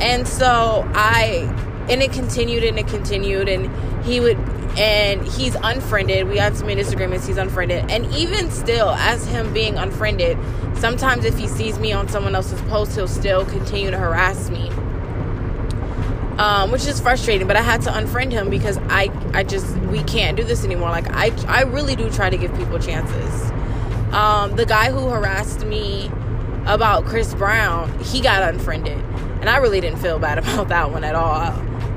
And 0.00 0.26
so 0.28 0.88
I, 0.94 1.48
and 1.88 2.02
it 2.02 2.12
continued 2.12 2.64
and 2.64 2.78
it 2.78 2.86
continued, 2.86 3.48
and 3.48 4.04
he 4.04 4.20
would, 4.20 4.38
and 4.78 5.26
he's 5.26 5.54
unfriended. 5.54 6.28
We 6.28 6.38
had 6.38 6.56
some 6.56 6.68
disagreements. 6.68 7.26
He's 7.26 7.36
unfriended, 7.36 7.90
and 7.90 8.06
even 8.14 8.50
still, 8.50 8.90
as 8.90 9.26
him 9.26 9.52
being 9.52 9.76
unfriended, 9.76 10.38
sometimes 10.76 11.24
if 11.24 11.36
he 11.38 11.48
sees 11.48 11.78
me 11.78 11.92
on 11.92 12.08
someone 12.08 12.34
else's 12.34 12.60
post, 12.62 12.94
he'll 12.94 13.08
still 13.08 13.44
continue 13.44 13.90
to 13.90 13.98
harass 13.98 14.50
me 14.50 14.70
um, 16.38 16.70
which 16.70 16.86
is 16.86 17.00
frustrating. 17.00 17.46
But 17.46 17.56
I 17.56 17.62
had 17.62 17.82
to 17.82 17.90
unfriend 17.90 18.32
him 18.32 18.50
because 18.50 18.78
I 18.88 19.10
I 19.32 19.44
just 19.44 19.76
we 19.82 20.02
can't 20.04 20.36
do 20.36 20.44
this 20.44 20.64
anymore. 20.64 20.90
Like 20.90 21.08
I 21.10 21.30
I 21.46 21.62
really 21.62 21.96
do 21.96 22.10
try 22.10 22.30
to 22.30 22.36
give 22.36 22.54
people 22.56 22.78
chances. 22.78 23.50
Um, 24.12 24.56
the 24.56 24.66
guy 24.66 24.90
who 24.90 25.08
harassed 25.08 25.64
me 25.64 26.10
about 26.66 27.06
Chris 27.06 27.34
Brown, 27.34 27.98
he 28.00 28.20
got 28.20 28.42
unfriended, 28.42 28.98
and 29.40 29.48
I 29.48 29.56
really 29.58 29.80
didn't 29.80 30.00
feel 30.00 30.18
bad 30.18 30.38
about 30.42 30.68
that 30.68 30.90
one 30.90 31.04
at 31.04 31.14
all. 31.14 31.52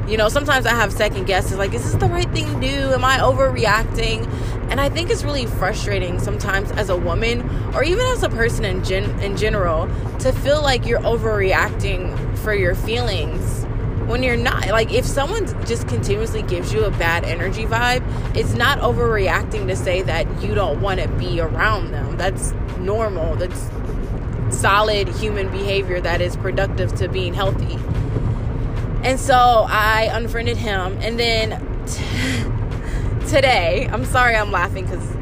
You 0.08 0.18
know, 0.18 0.30
sometimes 0.30 0.68
I 0.68 0.72
have 0.72 0.94
second 0.94 1.26
guesses 1.26 1.58
like, 1.58 1.74
is 1.74 1.84
this 1.84 1.96
the 1.96 2.08
right 2.08 2.30
thing 2.32 2.46
to 2.46 2.60
do? 2.60 2.94
Am 2.94 3.04
I 3.04 3.18
overreacting? 3.18 4.28
And 4.70 4.80
I 4.80 4.88
think 4.88 5.10
it's 5.10 5.24
really 5.24 5.48
frustrating 5.48 6.20
sometimes 6.20 6.72
as 6.74 6.90
a 6.90 6.96
woman 6.96 7.42
or 7.74 7.84
even 7.84 8.06
as 8.08 8.22
a 8.22 8.30
person 8.30 8.66
in 8.66 8.84
gen- 8.84 9.20
in 9.20 9.36
general 9.36 9.88
to 10.20 10.32
feel 10.32 10.62
like 10.62 10.86
you're 10.86 11.02
overreacting 11.02 12.38
for 12.40 12.54
your 12.54 12.76
feelings 12.76 13.64
when 14.08 14.22
you're 14.22 14.38
not 14.38 14.68
like 14.68 14.94
if 14.94 15.04
someone 15.04 15.48
just 15.66 15.88
continuously 15.88 16.44
gives 16.44 16.72
you 16.72 16.84
a 16.86 16.92
bad 16.92 17.24
energy 17.26 17.66
vibe 17.66 18.04
it's 18.36 18.54
not 18.54 18.78
overreacting 18.80 19.66
to 19.66 19.76
say 19.76 20.04
that 20.04 20.28
you 20.44 20.54
don't 20.54 20.80
want 20.80 21.00
to 21.00 21.08
be 21.10 21.40
around 21.40 21.92
them 21.92 22.16
that's 22.16 22.52
normal 22.78 23.36
that's 23.36 23.72
solid 24.56 25.08
human 25.08 25.50
behavior 25.50 26.00
that 26.00 26.22
is 26.22 26.38
productive 26.38 26.94
to 26.94 27.08
being 27.08 27.34
healthy 27.34 27.80
and 29.06 29.20
so 29.20 29.66
i 29.70 30.10
unfriended 30.12 30.58
him. 30.58 30.98
And 31.02 31.20
then 31.20 31.52
t- 31.86 33.28
today 33.30 33.88
i'm 33.92 34.04
sorry 34.04 34.36
i'm 34.36 34.52
laughing 34.52 34.86
because 34.86 35.16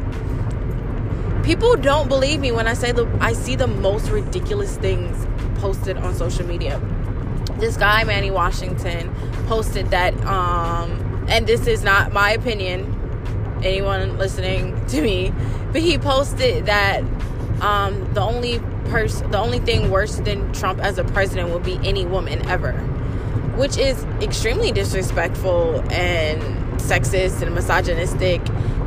people 1.45 1.75
don't 1.75 2.07
believe 2.07 2.39
me 2.39 2.51
when 2.51 2.65
i 2.65 2.73
say 2.73 2.93
the 2.93 3.05
i 3.19 3.33
see 3.33 3.55
the 3.55 3.67
most 3.67 4.09
ridiculous 4.09 4.77
things 4.77 5.27
posted 5.59 5.97
on 5.97 6.15
social 6.15 6.45
media. 6.45 6.81
This 7.59 7.77
guy 7.77 8.03
Manny 8.03 8.31
Washington 8.31 9.13
posted 9.47 9.91
that 9.91 10.13
um 10.25 11.25
and 11.27 11.45
this 11.45 11.67
is 11.67 11.83
not 11.83 12.13
my 12.13 12.31
opinion 12.31 12.99
anyone 13.63 14.17
listening 14.17 14.85
to 14.87 15.01
me 15.01 15.33
but 15.73 15.81
he 15.81 15.97
posted 15.97 16.65
that 16.67 17.01
um 17.61 18.13
the 18.13 18.21
only 18.21 18.59
person 18.85 19.29
the 19.31 19.37
only 19.37 19.59
thing 19.59 19.91
worse 19.91 20.17
than 20.19 20.51
Trump 20.53 20.79
as 20.79 20.97
a 20.97 21.03
president 21.03 21.49
will 21.49 21.59
be 21.59 21.79
any 21.83 22.05
woman 22.05 22.45
ever 22.47 22.71
which 23.55 23.77
is 23.77 24.03
extremely 24.21 24.71
disrespectful 24.71 25.83
and 25.91 26.41
sexist 26.79 27.41
and 27.41 27.53
misogynistic 27.53 28.41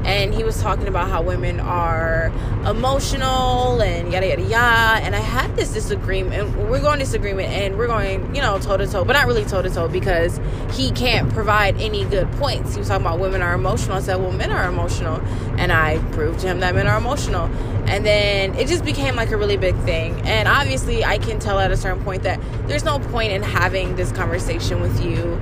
and 0.07 0.33
he 0.33 0.45
was 0.45 0.63
talking 0.63 0.87
about 0.87 1.11
how 1.11 1.21
women 1.21 1.59
are 1.59 2.33
emotional 2.65 3.83
and 3.83 4.13
yada 4.13 4.29
yada 4.29 4.43
yada. 4.43 5.05
And 5.05 5.17
I 5.17 5.21
had 5.21 5.57
this 5.57 5.73
disagreement, 5.73 6.57
we're 6.57 6.81
going 6.81 7.01
disagreement, 7.01 7.49
and 7.49 7.77
we're 7.77 7.89
going, 7.89 8.33
you 8.35 8.41
know, 8.41 8.59
toe 8.61 8.77
to 8.77 8.87
toe, 8.87 9.05
but 9.05 9.15
not 9.15 9.27
really 9.27 9.45
toe 9.45 9.63
to 9.63 9.69
toe 9.69 9.89
because 9.89 10.41
he 10.73 10.93
can't 10.93 11.33
provide 11.33 11.81
any 11.81 12.05
good 12.05 12.31
points. 12.33 12.75
He 12.75 12.79
was 12.79 12.89
talking 12.89 13.05
about 13.05 13.19
women 13.19 13.43
are 13.43 13.55
emotional. 13.55 13.97
I 13.97 14.01
said, 14.01 14.17
well, 14.17 14.31
men 14.31 14.53
are 14.53 14.69
emotional, 14.69 15.21
and 15.59 15.73
I 15.73 15.99
proved 16.13 16.39
to 16.41 16.47
him 16.47 16.61
that 16.61 16.77
men 16.77 16.87
are 16.87 16.99
emotional. 16.99 17.47
And 17.89 18.07
then 18.07 18.55
it 18.55 18.69
just 18.69 18.85
became 18.85 19.17
like 19.17 19.31
a 19.31 19.37
really 19.37 19.57
big 19.57 19.77
thing. 19.81 20.21
And 20.23 20.47
obviously, 20.47 21.05
I 21.05 21.19
can 21.19 21.41
tell 21.41 21.59
at 21.59 21.73
a 21.73 21.77
certain 21.77 22.03
point 22.05 22.23
that 22.23 22.41
there's 22.69 22.85
no 22.85 23.01
point 23.01 23.33
in 23.33 23.43
having 23.43 23.97
this 23.97 24.13
conversation 24.13 24.81
with 24.81 25.05
you 25.05 25.41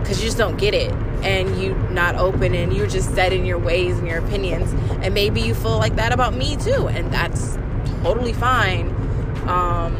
because 0.00 0.20
you 0.20 0.26
just 0.26 0.38
don't 0.38 0.58
get 0.58 0.74
it 0.74 0.92
and 1.24 1.60
you 1.60 1.74
not 1.90 2.16
open 2.16 2.54
and 2.54 2.72
you're 2.76 2.86
just 2.86 3.14
set 3.14 3.32
in 3.32 3.46
your 3.46 3.58
ways 3.58 3.98
and 3.98 4.06
your 4.06 4.18
opinions. 4.18 4.72
And 5.02 5.14
maybe 5.14 5.40
you 5.40 5.54
feel 5.54 5.78
like 5.78 5.96
that 5.96 6.12
about 6.12 6.34
me 6.34 6.56
too 6.56 6.88
and 6.88 7.12
that's 7.12 7.56
totally 8.02 8.34
fine. 8.34 8.88
Um 9.48 9.96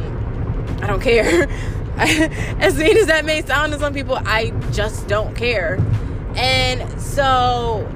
i 0.83 0.87
don't 0.87 1.01
care. 1.01 1.49
As 1.97 2.77
mean 2.77 2.97
as 2.97 3.07
that 3.07 3.25
may 3.25 3.41
sound 3.43 3.73
to 3.73 3.79
some 3.79 3.95
people 3.95 4.19
i 4.25 4.51
just 4.73 5.09
don't 5.09 5.35
care. 5.35 5.79
And 6.37 7.01
so 7.01 7.89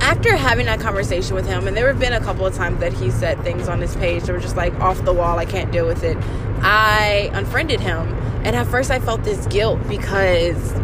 after 0.00 0.36
having 0.36 0.66
that 0.66 0.80
conversation 0.80 1.34
with 1.34 1.46
him 1.46 1.68
and 1.68 1.76
there 1.76 1.86
have 1.86 2.00
been 2.00 2.12
a 2.12 2.20
couple 2.20 2.44
of 2.44 2.54
times 2.54 2.80
that 2.80 2.92
he 2.92 3.10
said 3.10 3.40
things 3.42 3.68
on 3.68 3.80
his 3.80 3.94
page 3.96 4.24
that 4.24 4.32
were 4.32 4.40
just 4.40 4.56
like 4.56 4.74
off 4.80 5.02
the 5.04 5.12
wall 5.12 5.38
i 5.38 5.44
can't 5.44 5.70
deal 5.70 5.86
with 5.86 6.02
it 6.02 6.16
i 6.62 7.30
unfriended 7.32 7.80
him. 7.80 8.08
And 8.44 8.56
at 8.56 8.66
first 8.66 8.90
i 8.90 8.98
felt 8.98 9.24
this 9.24 9.46
guilt 9.46 9.78
because 9.88 10.74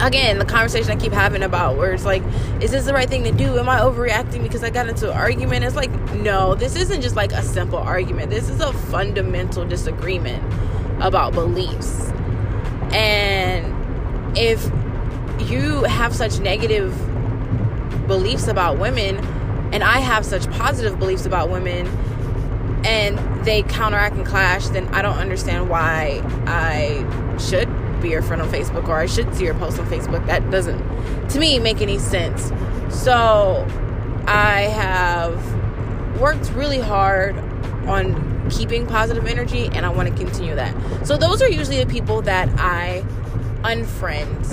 again, 0.00 0.38
the 0.38 0.44
conversation 0.44 0.90
I 0.90 0.96
keep 0.96 1.12
having 1.12 1.42
about 1.42 1.76
where 1.76 1.92
it's 1.92 2.04
like, 2.04 2.22
is 2.60 2.70
this 2.70 2.84
the 2.86 2.92
right 2.92 3.08
thing 3.08 3.24
to 3.24 3.32
do? 3.32 3.58
Am 3.58 3.68
I 3.68 3.80
overreacting 3.80 4.42
because 4.42 4.62
I 4.62 4.70
got 4.70 4.88
into 4.88 5.10
an 5.10 5.16
argument? 5.16 5.64
It's 5.64 5.76
like, 5.76 5.90
no, 6.14 6.54
this 6.54 6.76
isn't 6.76 7.00
just 7.00 7.16
like 7.16 7.32
a 7.32 7.42
simple 7.42 7.78
argument. 7.78 8.30
This 8.30 8.48
is 8.48 8.60
a 8.60 8.72
fundamental 8.72 9.64
disagreement 9.64 10.42
about 11.02 11.32
beliefs. 11.32 12.10
And 12.92 14.36
if 14.36 14.64
you 15.40 15.84
have 15.84 16.14
such 16.14 16.38
negative 16.38 16.96
beliefs 18.06 18.48
about 18.48 18.78
women, 18.78 19.16
and 19.72 19.82
I 19.82 19.98
have 19.98 20.24
such 20.24 20.48
positive 20.52 20.98
beliefs 20.98 21.26
about 21.26 21.50
women, 21.50 21.86
and 22.84 23.18
they 23.44 23.62
counteract 23.62 24.16
and 24.16 24.26
clash, 24.26 24.68
then 24.68 24.86
I 24.88 25.02
don't 25.02 25.16
understand 25.16 25.68
why 25.68 26.22
I 26.46 27.38
should 27.38 27.68
be 28.04 28.10
your 28.10 28.22
friend 28.22 28.40
on 28.40 28.48
Facebook 28.50 28.88
or 28.88 28.96
I 28.96 29.06
should 29.06 29.34
see 29.34 29.44
your 29.44 29.54
post 29.54 29.78
on 29.78 29.86
Facebook. 29.86 30.26
That 30.26 30.50
doesn't, 30.50 31.28
to 31.30 31.38
me, 31.38 31.58
make 31.58 31.80
any 31.80 31.98
sense. 31.98 32.52
So 32.90 33.66
I 34.26 34.62
have 34.62 36.20
worked 36.20 36.50
really 36.52 36.80
hard 36.80 37.36
on 37.88 38.48
keeping 38.50 38.86
positive 38.86 39.26
energy 39.26 39.68
and 39.72 39.84
I 39.84 39.88
want 39.88 40.08
to 40.08 40.14
continue 40.14 40.54
that. 40.54 41.06
So 41.06 41.16
those 41.16 41.42
are 41.42 41.48
usually 41.48 41.82
the 41.82 41.90
people 41.90 42.22
that 42.22 42.48
I 42.58 43.04
unfriend. 43.62 44.44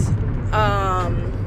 Um 0.53 1.40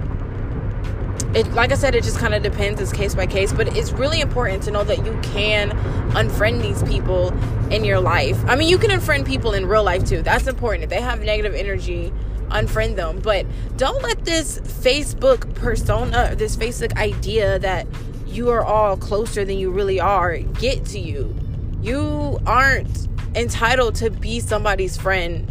it 1.35 1.53
like 1.53 1.73
I 1.73 1.75
said, 1.75 1.95
it 1.95 2.05
just 2.05 2.19
kind 2.19 2.35
of 2.35 2.43
depends. 2.43 2.81
It's 2.81 2.93
case 2.93 3.15
by 3.15 3.27
case, 3.27 3.53
but 3.53 3.77
it's 3.77 3.93
really 3.93 4.21
important 4.21 4.63
to 4.65 4.71
know 4.71 4.85
that 4.85 5.05
you 5.05 5.19
can 5.23 5.71
unfriend 6.11 6.63
these 6.63 6.83
people 6.85 7.33
in 7.73 7.85
your 7.85 8.01
life. 8.01 8.39
I 8.47 8.57
mean, 8.57 8.69
you 8.69 8.79
can 8.79 8.91
unfriend 8.91 9.27
people 9.27 9.53
in 9.53 9.67
real 9.67 9.83
life 9.83 10.05
too. 10.05 10.23
That's 10.23 10.47
important. 10.47 10.85
If 10.85 10.91
they 10.91 11.01
have 11.01 11.21
negative 11.23 11.55
energy, 11.55 12.13
unfriend 12.49 12.97
them. 12.97 13.21
But 13.21 13.47
don't 13.77 14.03
let 14.03 14.25
this 14.25 14.61
Facebook 14.61 15.55
persona, 15.55 16.35
this 16.37 16.57
Facebook 16.57 16.97
idea 16.97 17.59
that 17.59 17.87
you 18.27 18.51
are 18.51 18.65
all 18.65 18.97
closer 18.97 19.45
than 19.45 19.59
you 19.59 19.71
really 19.71 20.01
are 20.01 20.39
get 20.39 20.85
to 20.87 20.99
you. 20.99 21.35
You 21.83 22.39
aren't 22.47 23.09
entitled 23.35 23.97
to 23.97 24.11
be 24.11 24.41
somebody's 24.41 24.97
friend. 24.97 25.51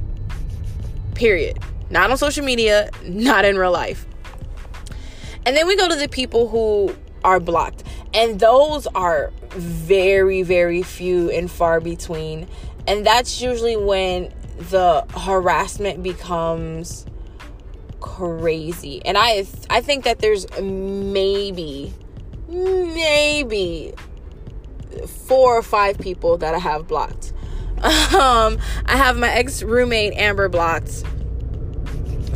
Period. 1.13 1.60
Not 1.90 2.10
on 2.10 2.18
social 2.18 2.44
media, 2.44 2.90
not 3.04 3.46
in 3.46 3.58
real 3.58 3.72
life. 3.72 4.06
And 5.46 5.56
then 5.58 5.68
we 5.68 5.76
go 5.76 5.88
to 5.88 5.96
the 5.96 6.08
people 6.08 6.48
who 6.48 6.96
are 7.24 7.40
blocked. 7.40 7.84
And 8.14 8.40
those 8.40 8.88
are 8.88 9.32
very, 9.50 10.44
very 10.44 10.84
few 10.84 11.30
and 11.32 11.50
far 11.50 11.80
between. 11.80 12.48
And 12.88 13.06
that's 13.06 13.42
usually 13.42 13.78
when 13.78 14.34
the 14.58 15.06
harassment 15.16 16.04
becomes 16.04 17.06
crazy. 18.00 19.02
And 19.06 19.18
I 19.18 19.46
I 19.70 19.82
think 19.82 20.04
that 20.04 20.20
there's 20.20 20.46
maybe 20.62 21.94
maybe 22.48 23.94
four 25.08 25.58
or 25.58 25.64
five 25.64 25.98
people 25.98 26.38
that 26.38 26.54
I 26.54 26.60
have 26.60 26.88
blocked. 26.88 27.34
Um, 27.84 28.60
I 28.86 28.96
have 28.96 29.18
my 29.18 29.30
ex 29.30 29.62
roommate 29.62 30.14
Amber 30.14 30.48
blocked 30.48 31.04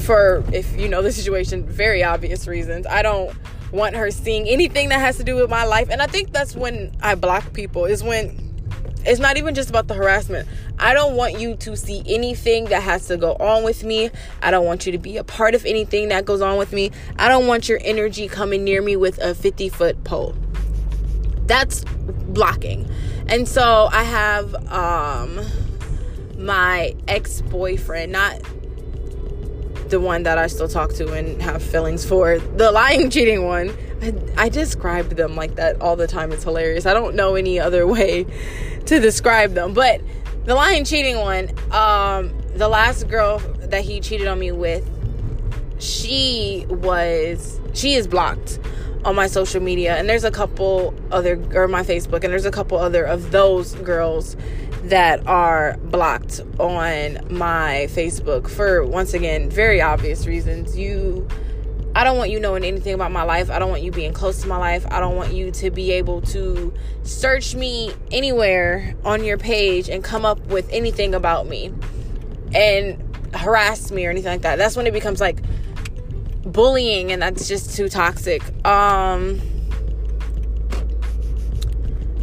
for 0.08 0.42
if 0.54 0.80
you 0.80 0.88
know 0.88 1.02
the 1.02 1.12
situation, 1.12 1.66
very 1.66 2.02
obvious 2.02 2.48
reasons. 2.48 2.88
I 2.88 3.02
don't 3.02 3.38
want 3.74 3.96
her 3.98 4.10
seeing 4.10 4.48
anything 4.48 4.88
that 4.90 5.00
has 5.00 5.18
to 5.18 5.24
do 5.26 5.36
with 5.36 5.50
my 5.50 5.66
life. 5.66 5.90
And 5.92 6.02
I 6.02 6.08
think 6.08 6.32
that's 6.32 6.56
when 6.56 6.96
I 7.02 7.16
block 7.16 7.52
people, 7.52 7.84
is 7.84 8.02
when 8.02 8.40
it's 9.06 9.20
not 9.20 9.36
even 9.36 9.54
just 9.54 9.70
about 9.70 9.88
the 9.88 9.94
harassment. 9.94 10.48
I 10.80 10.94
don't 10.94 11.16
want 11.18 11.40
you 11.40 11.58
to 11.58 11.76
see 11.76 12.04
anything 12.08 12.66
that 12.66 12.84
has 12.84 13.08
to 13.08 13.18
go 13.18 13.34
on 13.34 13.64
with 13.64 13.84
me. 13.84 14.10
I 14.42 14.50
don't 14.50 14.66
want 14.66 14.86
you 14.86 14.94
to 14.94 14.98
be 14.98 15.18
a 15.18 15.26
part 15.26 15.56
of 15.56 15.66
anything 15.66 16.08
that 16.08 16.24
goes 16.24 16.40
on 16.42 16.58
with 16.58 16.72
me. 16.72 16.92
I 17.20 17.28
don't 17.28 17.46
want 17.46 17.68
your 17.68 17.80
energy 17.84 18.30
coming 18.30 18.64
near 18.64 18.82
me 18.82 18.96
with 18.96 19.18
a 19.20 19.36
50 19.36 19.68
foot 19.68 20.02
pole. 20.06 20.34
That's 21.48 21.84
blocking. 22.30 22.90
And 23.28 23.46
so 23.46 23.90
I 23.92 24.04
have 24.04 24.56
um 24.72 25.42
my 26.38 26.96
ex-boyfriend, 27.10 28.14
not 28.14 28.42
the 29.90 30.00
one 30.00 30.24
that 30.24 30.38
I 30.38 30.48
still 30.48 30.68
talk 30.68 30.94
to 30.94 31.14
and 31.14 31.42
have 31.42 31.62
feelings 31.62 32.06
for, 32.06 32.40
the 32.40 32.72
lying, 32.72 33.10
cheating 33.10 33.46
one. 33.46 33.76
I, 34.02 34.14
I 34.38 34.50
describe 34.50 35.10
them 35.10 35.36
like 35.36 35.56
that 35.56 35.82
all 35.82 35.96
the 35.96 36.08
time. 36.08 36.32
It's 36.32 36.44
hilarious. 36.44 36.86
I 36.86 36.94
don't 36.94 37.16
know 37.16 37.36
any 37.36 37.60
other 37.60 37.88
way 37.88 38.26
to 38.86 39.00
describe 39.00 39.54
them, 39.54 39.74
but 39.74 40.02
the 40.46 40.56
lying, 40.56 40.86
cheating 40.86 41.18
one, 41.18 41.50
um, 41.72 42.34
the 42.56 42.68
last 42.68 43.08
girl 43.08 43.40
that 43.60 43.84
he 43.84 44.00
cheated 44.00 44.28
on 44.28 44.40
me 44.40 44.52
with, 44.52 44.90
she 45.80 46.66
was, 46.70 47.60
she 47.74 47.96
is 47.96 48.08
blocked 48.08 48.60
on 49.06 49.16
my 49.16 49.28
social 49.28 49.62
media 49.62 49.96
and 49.96 50.10
there's 50.10 50.24
a 50.24 50.32
couple 50.32 50.94
other 51.12 51.42
or 51.54 51.68
my 51.68 51.84
Facebook 51.84 52.24
and 52.24 52.34
there's 52.34 52.46
a 52.46 52.52
couple 52.52 52.78
other 52.78 53.04
of 53.04 53.32
those 53.32 53.76
girls 53.76 54.36
that 54.90 55.26
are 55.28 55.78
blocked 55.84 56.40
on 56.60 57.20
my 57.30 57.88
Facebook 57.90 58.50
for 58.50 58.86
once 58.86 59.14
again 59.14 59.50
very 59.50 59.82
obvious 59.82 60.26
reasons. 60.26 60.78
You 60.78 61.28
I 61.94 62.04
don't 62.04 62.18
want 62.18 62.30
you 62.30 62.40
knowing 62.40 62.64
anything 62.64 62.94
about 62.94 63.12
my 63.12 63.24
life. 63.24 63.50
I 63.50 63.58
don't 63.58 63.72
want 63.72 63.82
you 63.82 63.92
being 63.92 64.14
close 64.14 64.42
to 64.44 64.48
my 64.48 64.58
life. 64.58 64.86
I 64.92 65.00
don't 65.00 65.16
want 65.16 65.34
you 65.34 65.50
to 65.52 65.72
be 65.72 65.92
able 65.94 66.22
to 66.22 66.72
search 67.02 67.56
me 67.56 67.92
anywhere 68.12 68.96
on 69.04 69.24
your 69.24 69.38
page 69.38 69.90
and 69.90 70.04
come 70.04 70.24
up 70.24 70.40
with 70.46 70.70
anything 70.72 71.16
about 71.16 71.48
me 71.48 71.74
and 72.54 73.04
harass 73.36 73.92
me 73.92 74.06
or 74.06 74.12
anything 74.12 74.32
like 74.32 74.44
that. 74.44 74.58
That's 74.58 74.76
when 74.76 74.86
it 74.86 74.94
becomes 74.94 75.20
like 75.20 75.42
bullying 76.44 77.12
and 77.12 77.22
that's 77.22 77.48
just 77.48 77.76
too 77.76 77.90
toxic. 77.90 78.44
Um 78.66 79.42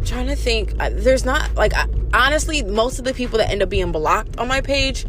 trying 0.05 0.27
to 0.27 0.35
think 0.35 0.73
there's 0.77 1.25
not 1.25 1.53
like 1.55 1.73
honestly 1.75 1.94
honestly 2.15 2.63
most 2.63 2.97
of 2.97 3.05
the 3.05 3.13
people 3.13 3.37
that 3.37 3.51
end 3.51 3.61
up 3.61 3.69
being 3.69 3.91
blocked 3.91 4.37
on 4.37 4.47
my 4.47 4.61
page 4.61 5.05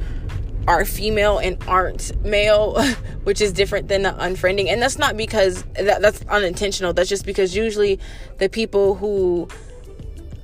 are 0.68 0.84
female 0.84 1.38
and 1.38 1.56
aren't 1.66 2.12
male 2.24 2.82
which 3.24 3.40
is 3.40 3.52
different 3.52 3.88
than 3.88 4.02
the 4.02 4.10
unfriending. 4.10 4.68
And 4.68 4.82
that's 4.82 4.98
not 4.98 5.16
because 5.16 5.62
that, 5.74 6.02
that's 6.02 6.22
unintentional. 6.28 6.92
That's 6.92 7.08
just 7.08 7.26
because 7.26 7.56
usually 7.56 7.98
the 8.38 8.48
people 8.48 8.94
who 8.94 9.48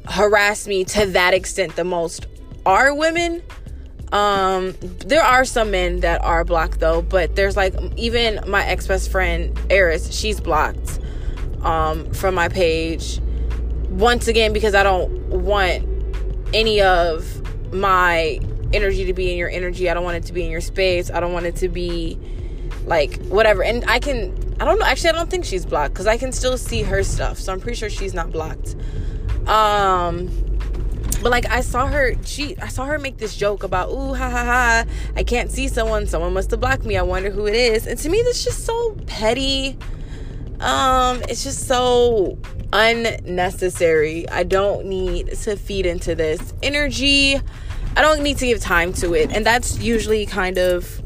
harass 0.06 0.66
me 0.66 0.84
to 0.84 1.06
that 1.06 1.34
extent 1.34 1.76
the 1.76 1.84
most 1.84 2.26
are 2.66 2.94
women. 2.94 3.42
Um 4.12 4.74
there 5.06 5.22
are 5.22 5.44
some 5.44 5.70
men 5.70 6.00
that 6.00 6.22
are 6.22 6.44
blocked 6.44 6.80
though 6.80 7.02
but 7.02 7.34
there's 7.34 7.56
like 7.56 7.74
even 7.96 8.40
my 8.46 8.62
ex-best 8.66 9.10
friend 9.10 9.58
eris 9.70 10.14
she's 10.14 10.38
blocked 10.38 11.00
um 11.62 12.12
from 12.12 12.34
my 12.34 12.48
page 12.48 13.20
once 13.88 14.28
again 14.28 14.52
because 14.52 14.74
I 14.74 14.82
don't 14.82 15.10
want 15.30 15.91
any 16.52 16.80
of 16.80 17.72
my 17.72 18.40
energy 18.72 19.04
to 19.04 19.12
be 19.12 19.30
in 19.30 19.38
your 19.38 19.50
energy. 19.50 19.88
I 19.88 19.94
don't 19.94 20.04
want 20.04 20.16
it 20.16 20.24
to 20.24 20.32
be 20.32 20.44
in 20.44 20.50
your 20.50 20.60
space. 20.60 21.10
I 21.10 21.20
don't 21.20 21.32
want 21.32 21.46
it 21.46 21.56
to 21.56 21.68
be 21.68 22.18
like 22.86 23.22
whatever. 23.26 23.62
And 23.62 23.84
I 23.88 23.98
can 23.98 24.38
I 24.60 24.64
don't 24.64 24.78
know. 24.78 24.86
Actually, 24.86 25.10
I 25.10 25.12
don't 25.12 25.30
think 25.30 25.44
she's 25.44 25.66
blocked 25.66 25.94
cuz 25.94 26.06
I 26.06 26.16
can 26.16 26.32
still 26.32 26.56
see 26.56 26.82
her 26.82 27.02
stuff. 27.02 27.38
So 27.38 27.52
I'm 27.52 27.60
pretty 27.60 27.76
sure 27.76 27.90
she's 27.90 28.14
not 28.14 28.30
blocked. 28.30 28.76
Um 29.46 30.30
but 31.22 31.30
like 31.30 31.48
I 31.50 31.60
saw 31.60 31.86
her 31.86 32.14
she 32.24 32.56
I 32.58 32.68
saw 32.68 32.84
her 32.86 32.98
make 32.98 33.18
this 33.18 33.36
joke 33.36 33.62
about 33.62 33.90
ooh 33.90 34.14
ha 34.14 34.28
ha 34.28 34.44
ha 34.44 34.84
I 35.14 35.22
can't 35.22 35.50
see 35.50 35.68
someone 35.68 36.06
someone 36.06 36.32
must 36.32 36.50
have 36.50 36.60
blocked 36.60 36.84
me 36.84 36.96
I 36.96 37.02
wonder 37.02 37.30
who 37.30 37.46
it 37.46 37.54
is 37.54 37.86
and 37.86 37.98
to 37.98 38.08
me 38.08 38.22
that's 38.22 38.42
just 38.42 38.64
so 38.64 38.96
petty 39.06 39.78
um 40.58 41.22
it's 41.28 41.44
just 41.44 41.66
so 41.68 42.38
unnecessary. 42.72 44.28
I 44.28 44.42
don't 44.44 44.86
need 44.86 45.32
to 45.32 45.56
feed 45.56 45.86
into 45.86 46.14
this 46.14 46.54
energy. 46.62 47.36
I 47.96 48.00
don't 48.00 48.22
need 48.22 48.38
to 48.38 48.46
give 48.46 48.60
time 48.60 48.92
to 48.94 49.14
it. 49.14 49.30
And 49.32 49.44
that's 49.44 49.78
usually 49.78 50.26
kind 50.26 50.58
of 50.58 51.02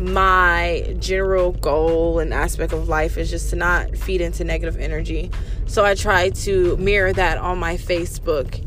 my 0.00 0.96
general 0.98 1.52
goal 1.52 2.18
and 2.18 2.34
aspect 2.34 2.72
of 2.72 2.88
life 2.88 3.16
is 3.16 3.30
just 3.30 3.50
to 3.50 3.56
not 3.56 3.96
feed 3.96 4.20
into 4.20 4.42
negative 4.42 4.76
energy. 4.76 5.30
So 5.66 5.84
I 5.84 5.94
try 5.94 6.30
to 6.30 6.76
mirror 6.76 7.12
that 7.12 7.38
on 7.38 7.58
my 7.58 7.76
Facebook. 7.76 8.64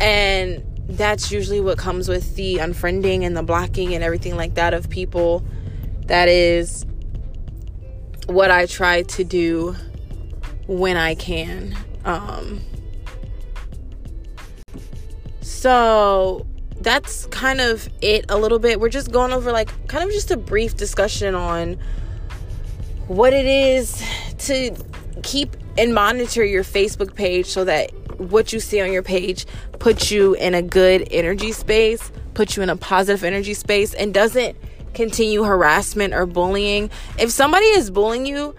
And 0.00 0.64
that's 0.88 1.30
usually 1.30 1.60
what 1.60 1.78
comes 1.78 2.08
with 2.08 2.34
the 2.34 2.56
unfriending 2.56 3.24
and 3.24 3.36
the 3.36 3.42
blocking 3.42 3.94
and 3.94 4.02
everything 4.02 4.36
like 4.36 4.54
that 4.54 4.74
of 4.74 4.90
people. 4.90 5.44
That 6.06 6.28
is 6.28 6.84
what 8.26 8.50
I 8.50 8.66
try 8.66 9.02
to 9.02 9.24
do 9.24 9.76
when 10.68 10.96
I 10.96 11.16
can. 11.16 11.76
Um, 12.04 12.60
so 15.40 16.46
that's 16.80 17.26
kind 17.26 17.60
of 17.60 17.88
it 18.00 18.26
a 18.28 18.38
little 18.38 18.60
bit. 18.60 18.78
We're 18.78 18.88
just 18.88 19.10
going 19.10 19.32
over 19.32 19.50
like 19.50 19.88
kind 19.88 20.04
of 20.04 20.10
just 20.10 20.30
a 20.30 20.36
brief 20.36 20.76
discussion 20.76 21.34
on 21.34 21.78
what 23.08 23.32
it 23.32 23.46
is 23.46 24.02
to 24.38 24.76
keep 25.22 25.56
and 25.76 25.94
monitor 25.94 26.44
your 26.44 26.62
Facebook 26.62 27.14
page 27.14 27.46
so 27.46 27.64
that 27.64 27.90
what 28.20 28.52
you 28.52 28.60
see 28.60 28.80
on 28.80 28.92
your 28.92 29.02
page 29.02 29.46
puts 29.78 30.10
you 30.10 30.34
in 30.34 30.54
a 30.54 30.62
good 30.62 31.08
energy 31.10 31.52
space, 31.52 32.12
puts 32.34 32.56
you 32.56 32.62
in 32.62 32.70
a 32.70 32.76
positive 32.76 33.24
energy 33.24 33.54
space, 33.54 33.94
and 33.94 34.12
doesn't 34.12 34.56
continue 34.92 35.44
harassment 35.44 36.12
or 36.12 36.26
bullying. 36.26 36.90
If 37.18 37.30
somebody 37.30 37.66
is 37.66 37.90
bullying 37.90 38.26
you, 38.26 38.54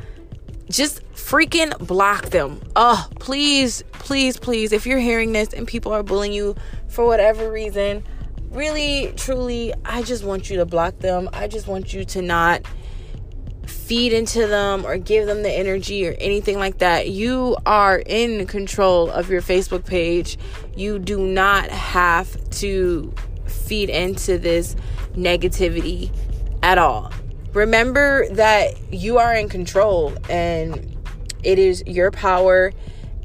just 0.69 1.03
freaking 1.13 1.77
block 1.85 2.29
them. 2.29 2.61
Oh, 2.75 3.07
please, 3.19 3.83
please, 3.91 4.37
please. 4.37 4.71
If 4.71 4.85
you're 4.85 4.99
hearing 4.99 5.31
this 5.31 5.53
and 5.53 5.67
people 5.67 5.91
are 5.91 6.03
bullying 6.03 6.33
you 6.33 6.55
for 6.87 7.05
whatever 7.05 7.51
reason, 7.51 8.03
really, 8.51 9.13
truly, 9.15 9.73
I 9.85 10.03
just 10.03 10.23
want 10.23 10.49
you 10.49 10.57
to 10.57 10.65
block 10.65 10.99
them. 10.99 11.29
I 11.33 11.47
just 11.47 11.67
want 11.67 11.93
you 11.93 12.05
to 12.05 12.21
not 12.21 12.61
feed 13.65 14.13
into 14.13 14.47
them 14.47 14.85
or 14.85 14.97
give 14.97 15.25
them 15.25 15.43
the 15.43 15.51
energy 15.51 16.07
or 16.07 16.15
anything 16.19 16.57
like 16.57 16.79
that. 16.79 17.09
You 17.09 17.57
are 17.65 17.97
in 17.97 18.45
control 18.47 19.09
of 19.09 19.29
your 19.29 19.41
Facebook 19.41 19.85
page. 19.85 20.37
You 20.75 20.99
do 20.99 21.19
not 21.19 21.69
have 21.69 22.49
to 22.51 23.13
feed 23.45 23.89
into 23.89 24.37
this 24.37 24.75
negativity 25.15 26.11
at 26.61 26.77
all 26.77 27.11
remember 27.53 28.27
that 28.29 28.93
you 28.93 29.17
are 29.17 29.33
in 29.33 29.49
control 29.49 30.13
and 30.29 30.97
it 31.43 31.59
is 31.59 31.83
your 31.85 32.11
power 32.11 32.71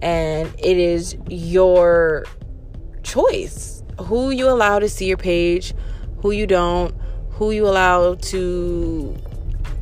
and 0.00 0.52
it 0.58 0.76
is 0.76 1.16
your 1.28 2.24
choice 3.02 3.82
who 4.00 4.30
you 4.30 4.48
allow 4.48 4.78
to 4.78 4.88
see 4.88 5.06
your 5.06 5.16
page, 5.16 5.74
who 6.18 6.30
you 6.30 6.46
don't, 6.46 6.94
who 7.30 7.50
you 7.50 7.66
allow 7.66 8.14
to 8.14 9.16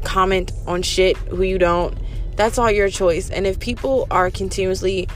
comment 0.04 0.52
on 0.66 0.82
shit, 0.82 1.16
who 1.16 1.42
you 1.42 1.58
don't. 1.58 1.96
That's 2.36 2.58
all 2.58 2.70
your 2.70 2.88
choice. 2.88 3.30
And 3.30 3.46
if 3.46 3.58
people 3.58 4.06
are 4.10 4.30
continuously 4.30 5.08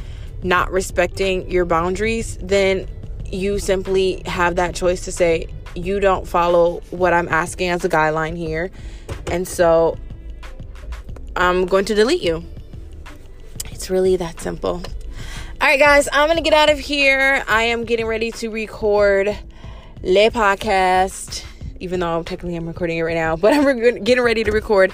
not 0.43 0.71
respecting 0.71 1.51
your 1.51 1.65
boundaries, 1.65 2.39
then 2.41 2.87
you 3.25 3.59
simply 3.59 4.23
have 4.27 4.57
that 4.57 4.75
choice 4.75 5.05
to 5.05 5.13
say, 5.13 5.49
you 5.77 6.01
don't 6.01 6.27
follow 6.27 6.81
what 6.91 7.13
I'm 7.13 7.29
asking 7.29 7.69
as 7.69 7.85
a 7.85 7.89
guideline 7.89 8.37
here. 8.37 8.71
And 9.31 9.47
so 9.47 9.99
I'm 11.37 11.67
going 11.67 11.85
to 11.87 11.95
delete 11.95 12.23
you. 12.23 12.45
It's 13.71 13.91
really 13.91 14.17
that 14.17 14.41
simple. 14.41 14.83
All 15.61 15.69
right, 15.69 15.79
guys, 15.79 16.09
I'm 16.13 16.29
going 16.29 16.37
to 16.37 16.43
get 16.43 16.55
out 16.55 16.71
of 16.71 16.79
here. 16.79 17.45
I 17.49 17.65
am 17.65 17.85
getting 17.85 18.07
ready 18.07 18.31
to 18.33 18.49
record 18.49 19.29
Le 20.03 20.31
Podcast, 20.31 21.45
even 21.81 22.01
though 22.01 22.23
technically 22.23 22.57
I'm 22.57 22.67
recording 22.67 22.99
it 22.99 23.03
right 23.03 23.15
now, 23.15 23.37
but 23.37 23.53
I'm 23.53 24.03
getting 24.05 24.23
ready 24.25 24.45
to 24.45 24.53
record 24.53 24.93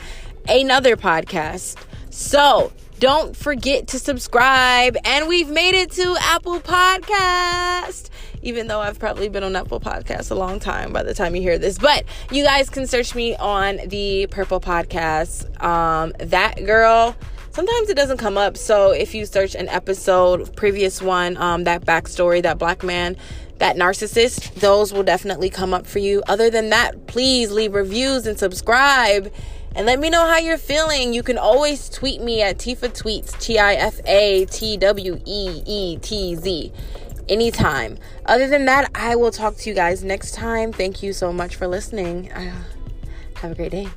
another 0.48 0.96
podcast. 0.96 1.76
So 2.10 2.72
don't 2.98 3.36
forget 3.36 3.88
to 3.88 3.98
subscribe. 3.98 4.96
And 5.04 5.26
we've 5.26 5.48
made 5.48 5.74
it 5.74 5.90
to 5.92 6.16
Apple 6.20 6.60
Podcast 6.60 8.10
even 8.42 8.66
though 8.66 8.80
I've 8.80 8.98
probably 8.98 9.28
been 9.28 9.44
on 9.44 9.56
Apple 9.56 9.80
Podcasts 9.80 10.30
a 10.30 10.34
long 10.34 10.60
time 10.60 10.92
by 10.92 11.02
the 11.02 11.14
time 11.14 11.34
you 11.34 11.42
hear 11.42 11.58
this. 11.58 11.78
But 11.78 12.04
you 12.30 12.42
guys 12.42 12.68
can 12.68 12.86
search 12.86 13.14
me 13.14 13.36
on 13.36 13.78
the 13.86 14.26
Purple 14.30 14.60
Podcast. 14.60 15.62
Um, 15.62 16.12
that 16.18 16.64
girl. 16.64 17.16
Sometimes 17.52 17.90
it 17.90 17.96
doesn't 17.96 18.16
come 18.16 18.38
up. 18.38 18.56
So 18.56 18.92
if 18.92 19.14
you 19.14 19.26
search 19.26 19.54
an 19.54 19.68
episode, 19.68 20.56
previous 20.56 21.02
one, 21.02 21.36
um, 21.36 21.64
that 21.64 21.84
backstory, 21.84 22.42
that 22.42 22.58
black 22.58 22.82
man, 22.82 23.14
that 23.58 23.76
narcissist, 23.76 24.54
those 24.54 24.92
will 24.92 25.02
definitely 25.02 25.50
come 25.50 25.74
up 25.74 25.86
for 25.86 25.98
you. 25.98 26.22
Other 26.26 26.48
than 26.48 26.70
that, 26.70 27.06
please 27.06 27.50
leave 27.50 27.74
reviews 27.74 28.26
and 28.26 28.38
subscribe 28.38 29.30
and 29.74 29.86
let 29.86 29.98
me 29.98 30.10
know 30.10 30.26
how 30.26 30.38
you're 30.38 30.58
feeling. 30.58 31.12
You 31.12 31.22
can 31.22 31.38
always 31.38 31.88
tweet 31.88 32.20
me 32.22 32.42
at 32.42 32.58
Tifa 32.58 32.88
Tweets, 32.88 33.38
T 33.38 33.58
I 33.58 33.74
F 33.74 34.00
A 34.06 34.46
T 34.46 34.76
W 34.78 35.20
E 35.24 35.62
E 35.66 35.98
T 35.98 36.34
Z 36.34 36.72
anytime. 37.28 37.98
Other 38.26 38.46
than 38.46 38.64
that, 38.66 38.90
I 38.94 39.16
will 39.16 39.30
talk 39.30 39.56
to 39.56 39.68
you 39.68 39.74
guys 39.74 40.04
next 40.04 40.34
time. 40.34 40.72
Thank 40.72 41.02
you 41.02 41.12
so 41.12 41.32
much 41.32 41.56
for 41.56 41.66
listening. 41.66 42.30
Uh, 42.32 42.54
have 43.36 43.52
a 43.52 43.54
great 43.54 43.72
day. 43.72 43.88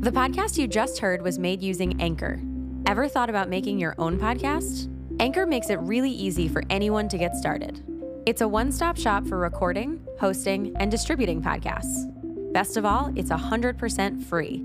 The 0.00 0.10
podcast 0.10 0.56
you 0.56 0.66
just 0.66 0.98
heard 0.98 1.20
was 1.20 1.38
made 1.38 1.62
using 1.62 2.00
Anchor. 2.00 2.40
Ever 2.86 3.06
thought 3.06 3.28
about 3.28 3.50
making 3.50 3.78
your 3.78 3.94
own 3.98 4.18
podcast? 4.18 4.90
Anchor 5.20 5.44
makes 5.44 5.68
it 5.68 5.78
really 5.80 6.10
easy 6.10 6.48
for 6.48 6.62
anyone 6.70 7.08
to 7.08 7.18
get 7.18 7.36
started. 7.36 7.84
It's 8.24 8.40
a 8.40 8.48
one 8.48 8.72
stop 8.72 8.96
shop 8.96 9.26
for 9.26 9.36
recording, 9.36 10.00
hosting, 10.18 10.74
and 10.80 10.90
distributing 10.90 11.42
podcasts. 11.42 12.10
Best 12.52 12.76
of 12.76 12.84
all, 12.86 13.12
it's 13.14 13.30
100% 13.30 14.24
free. 14.24 14.64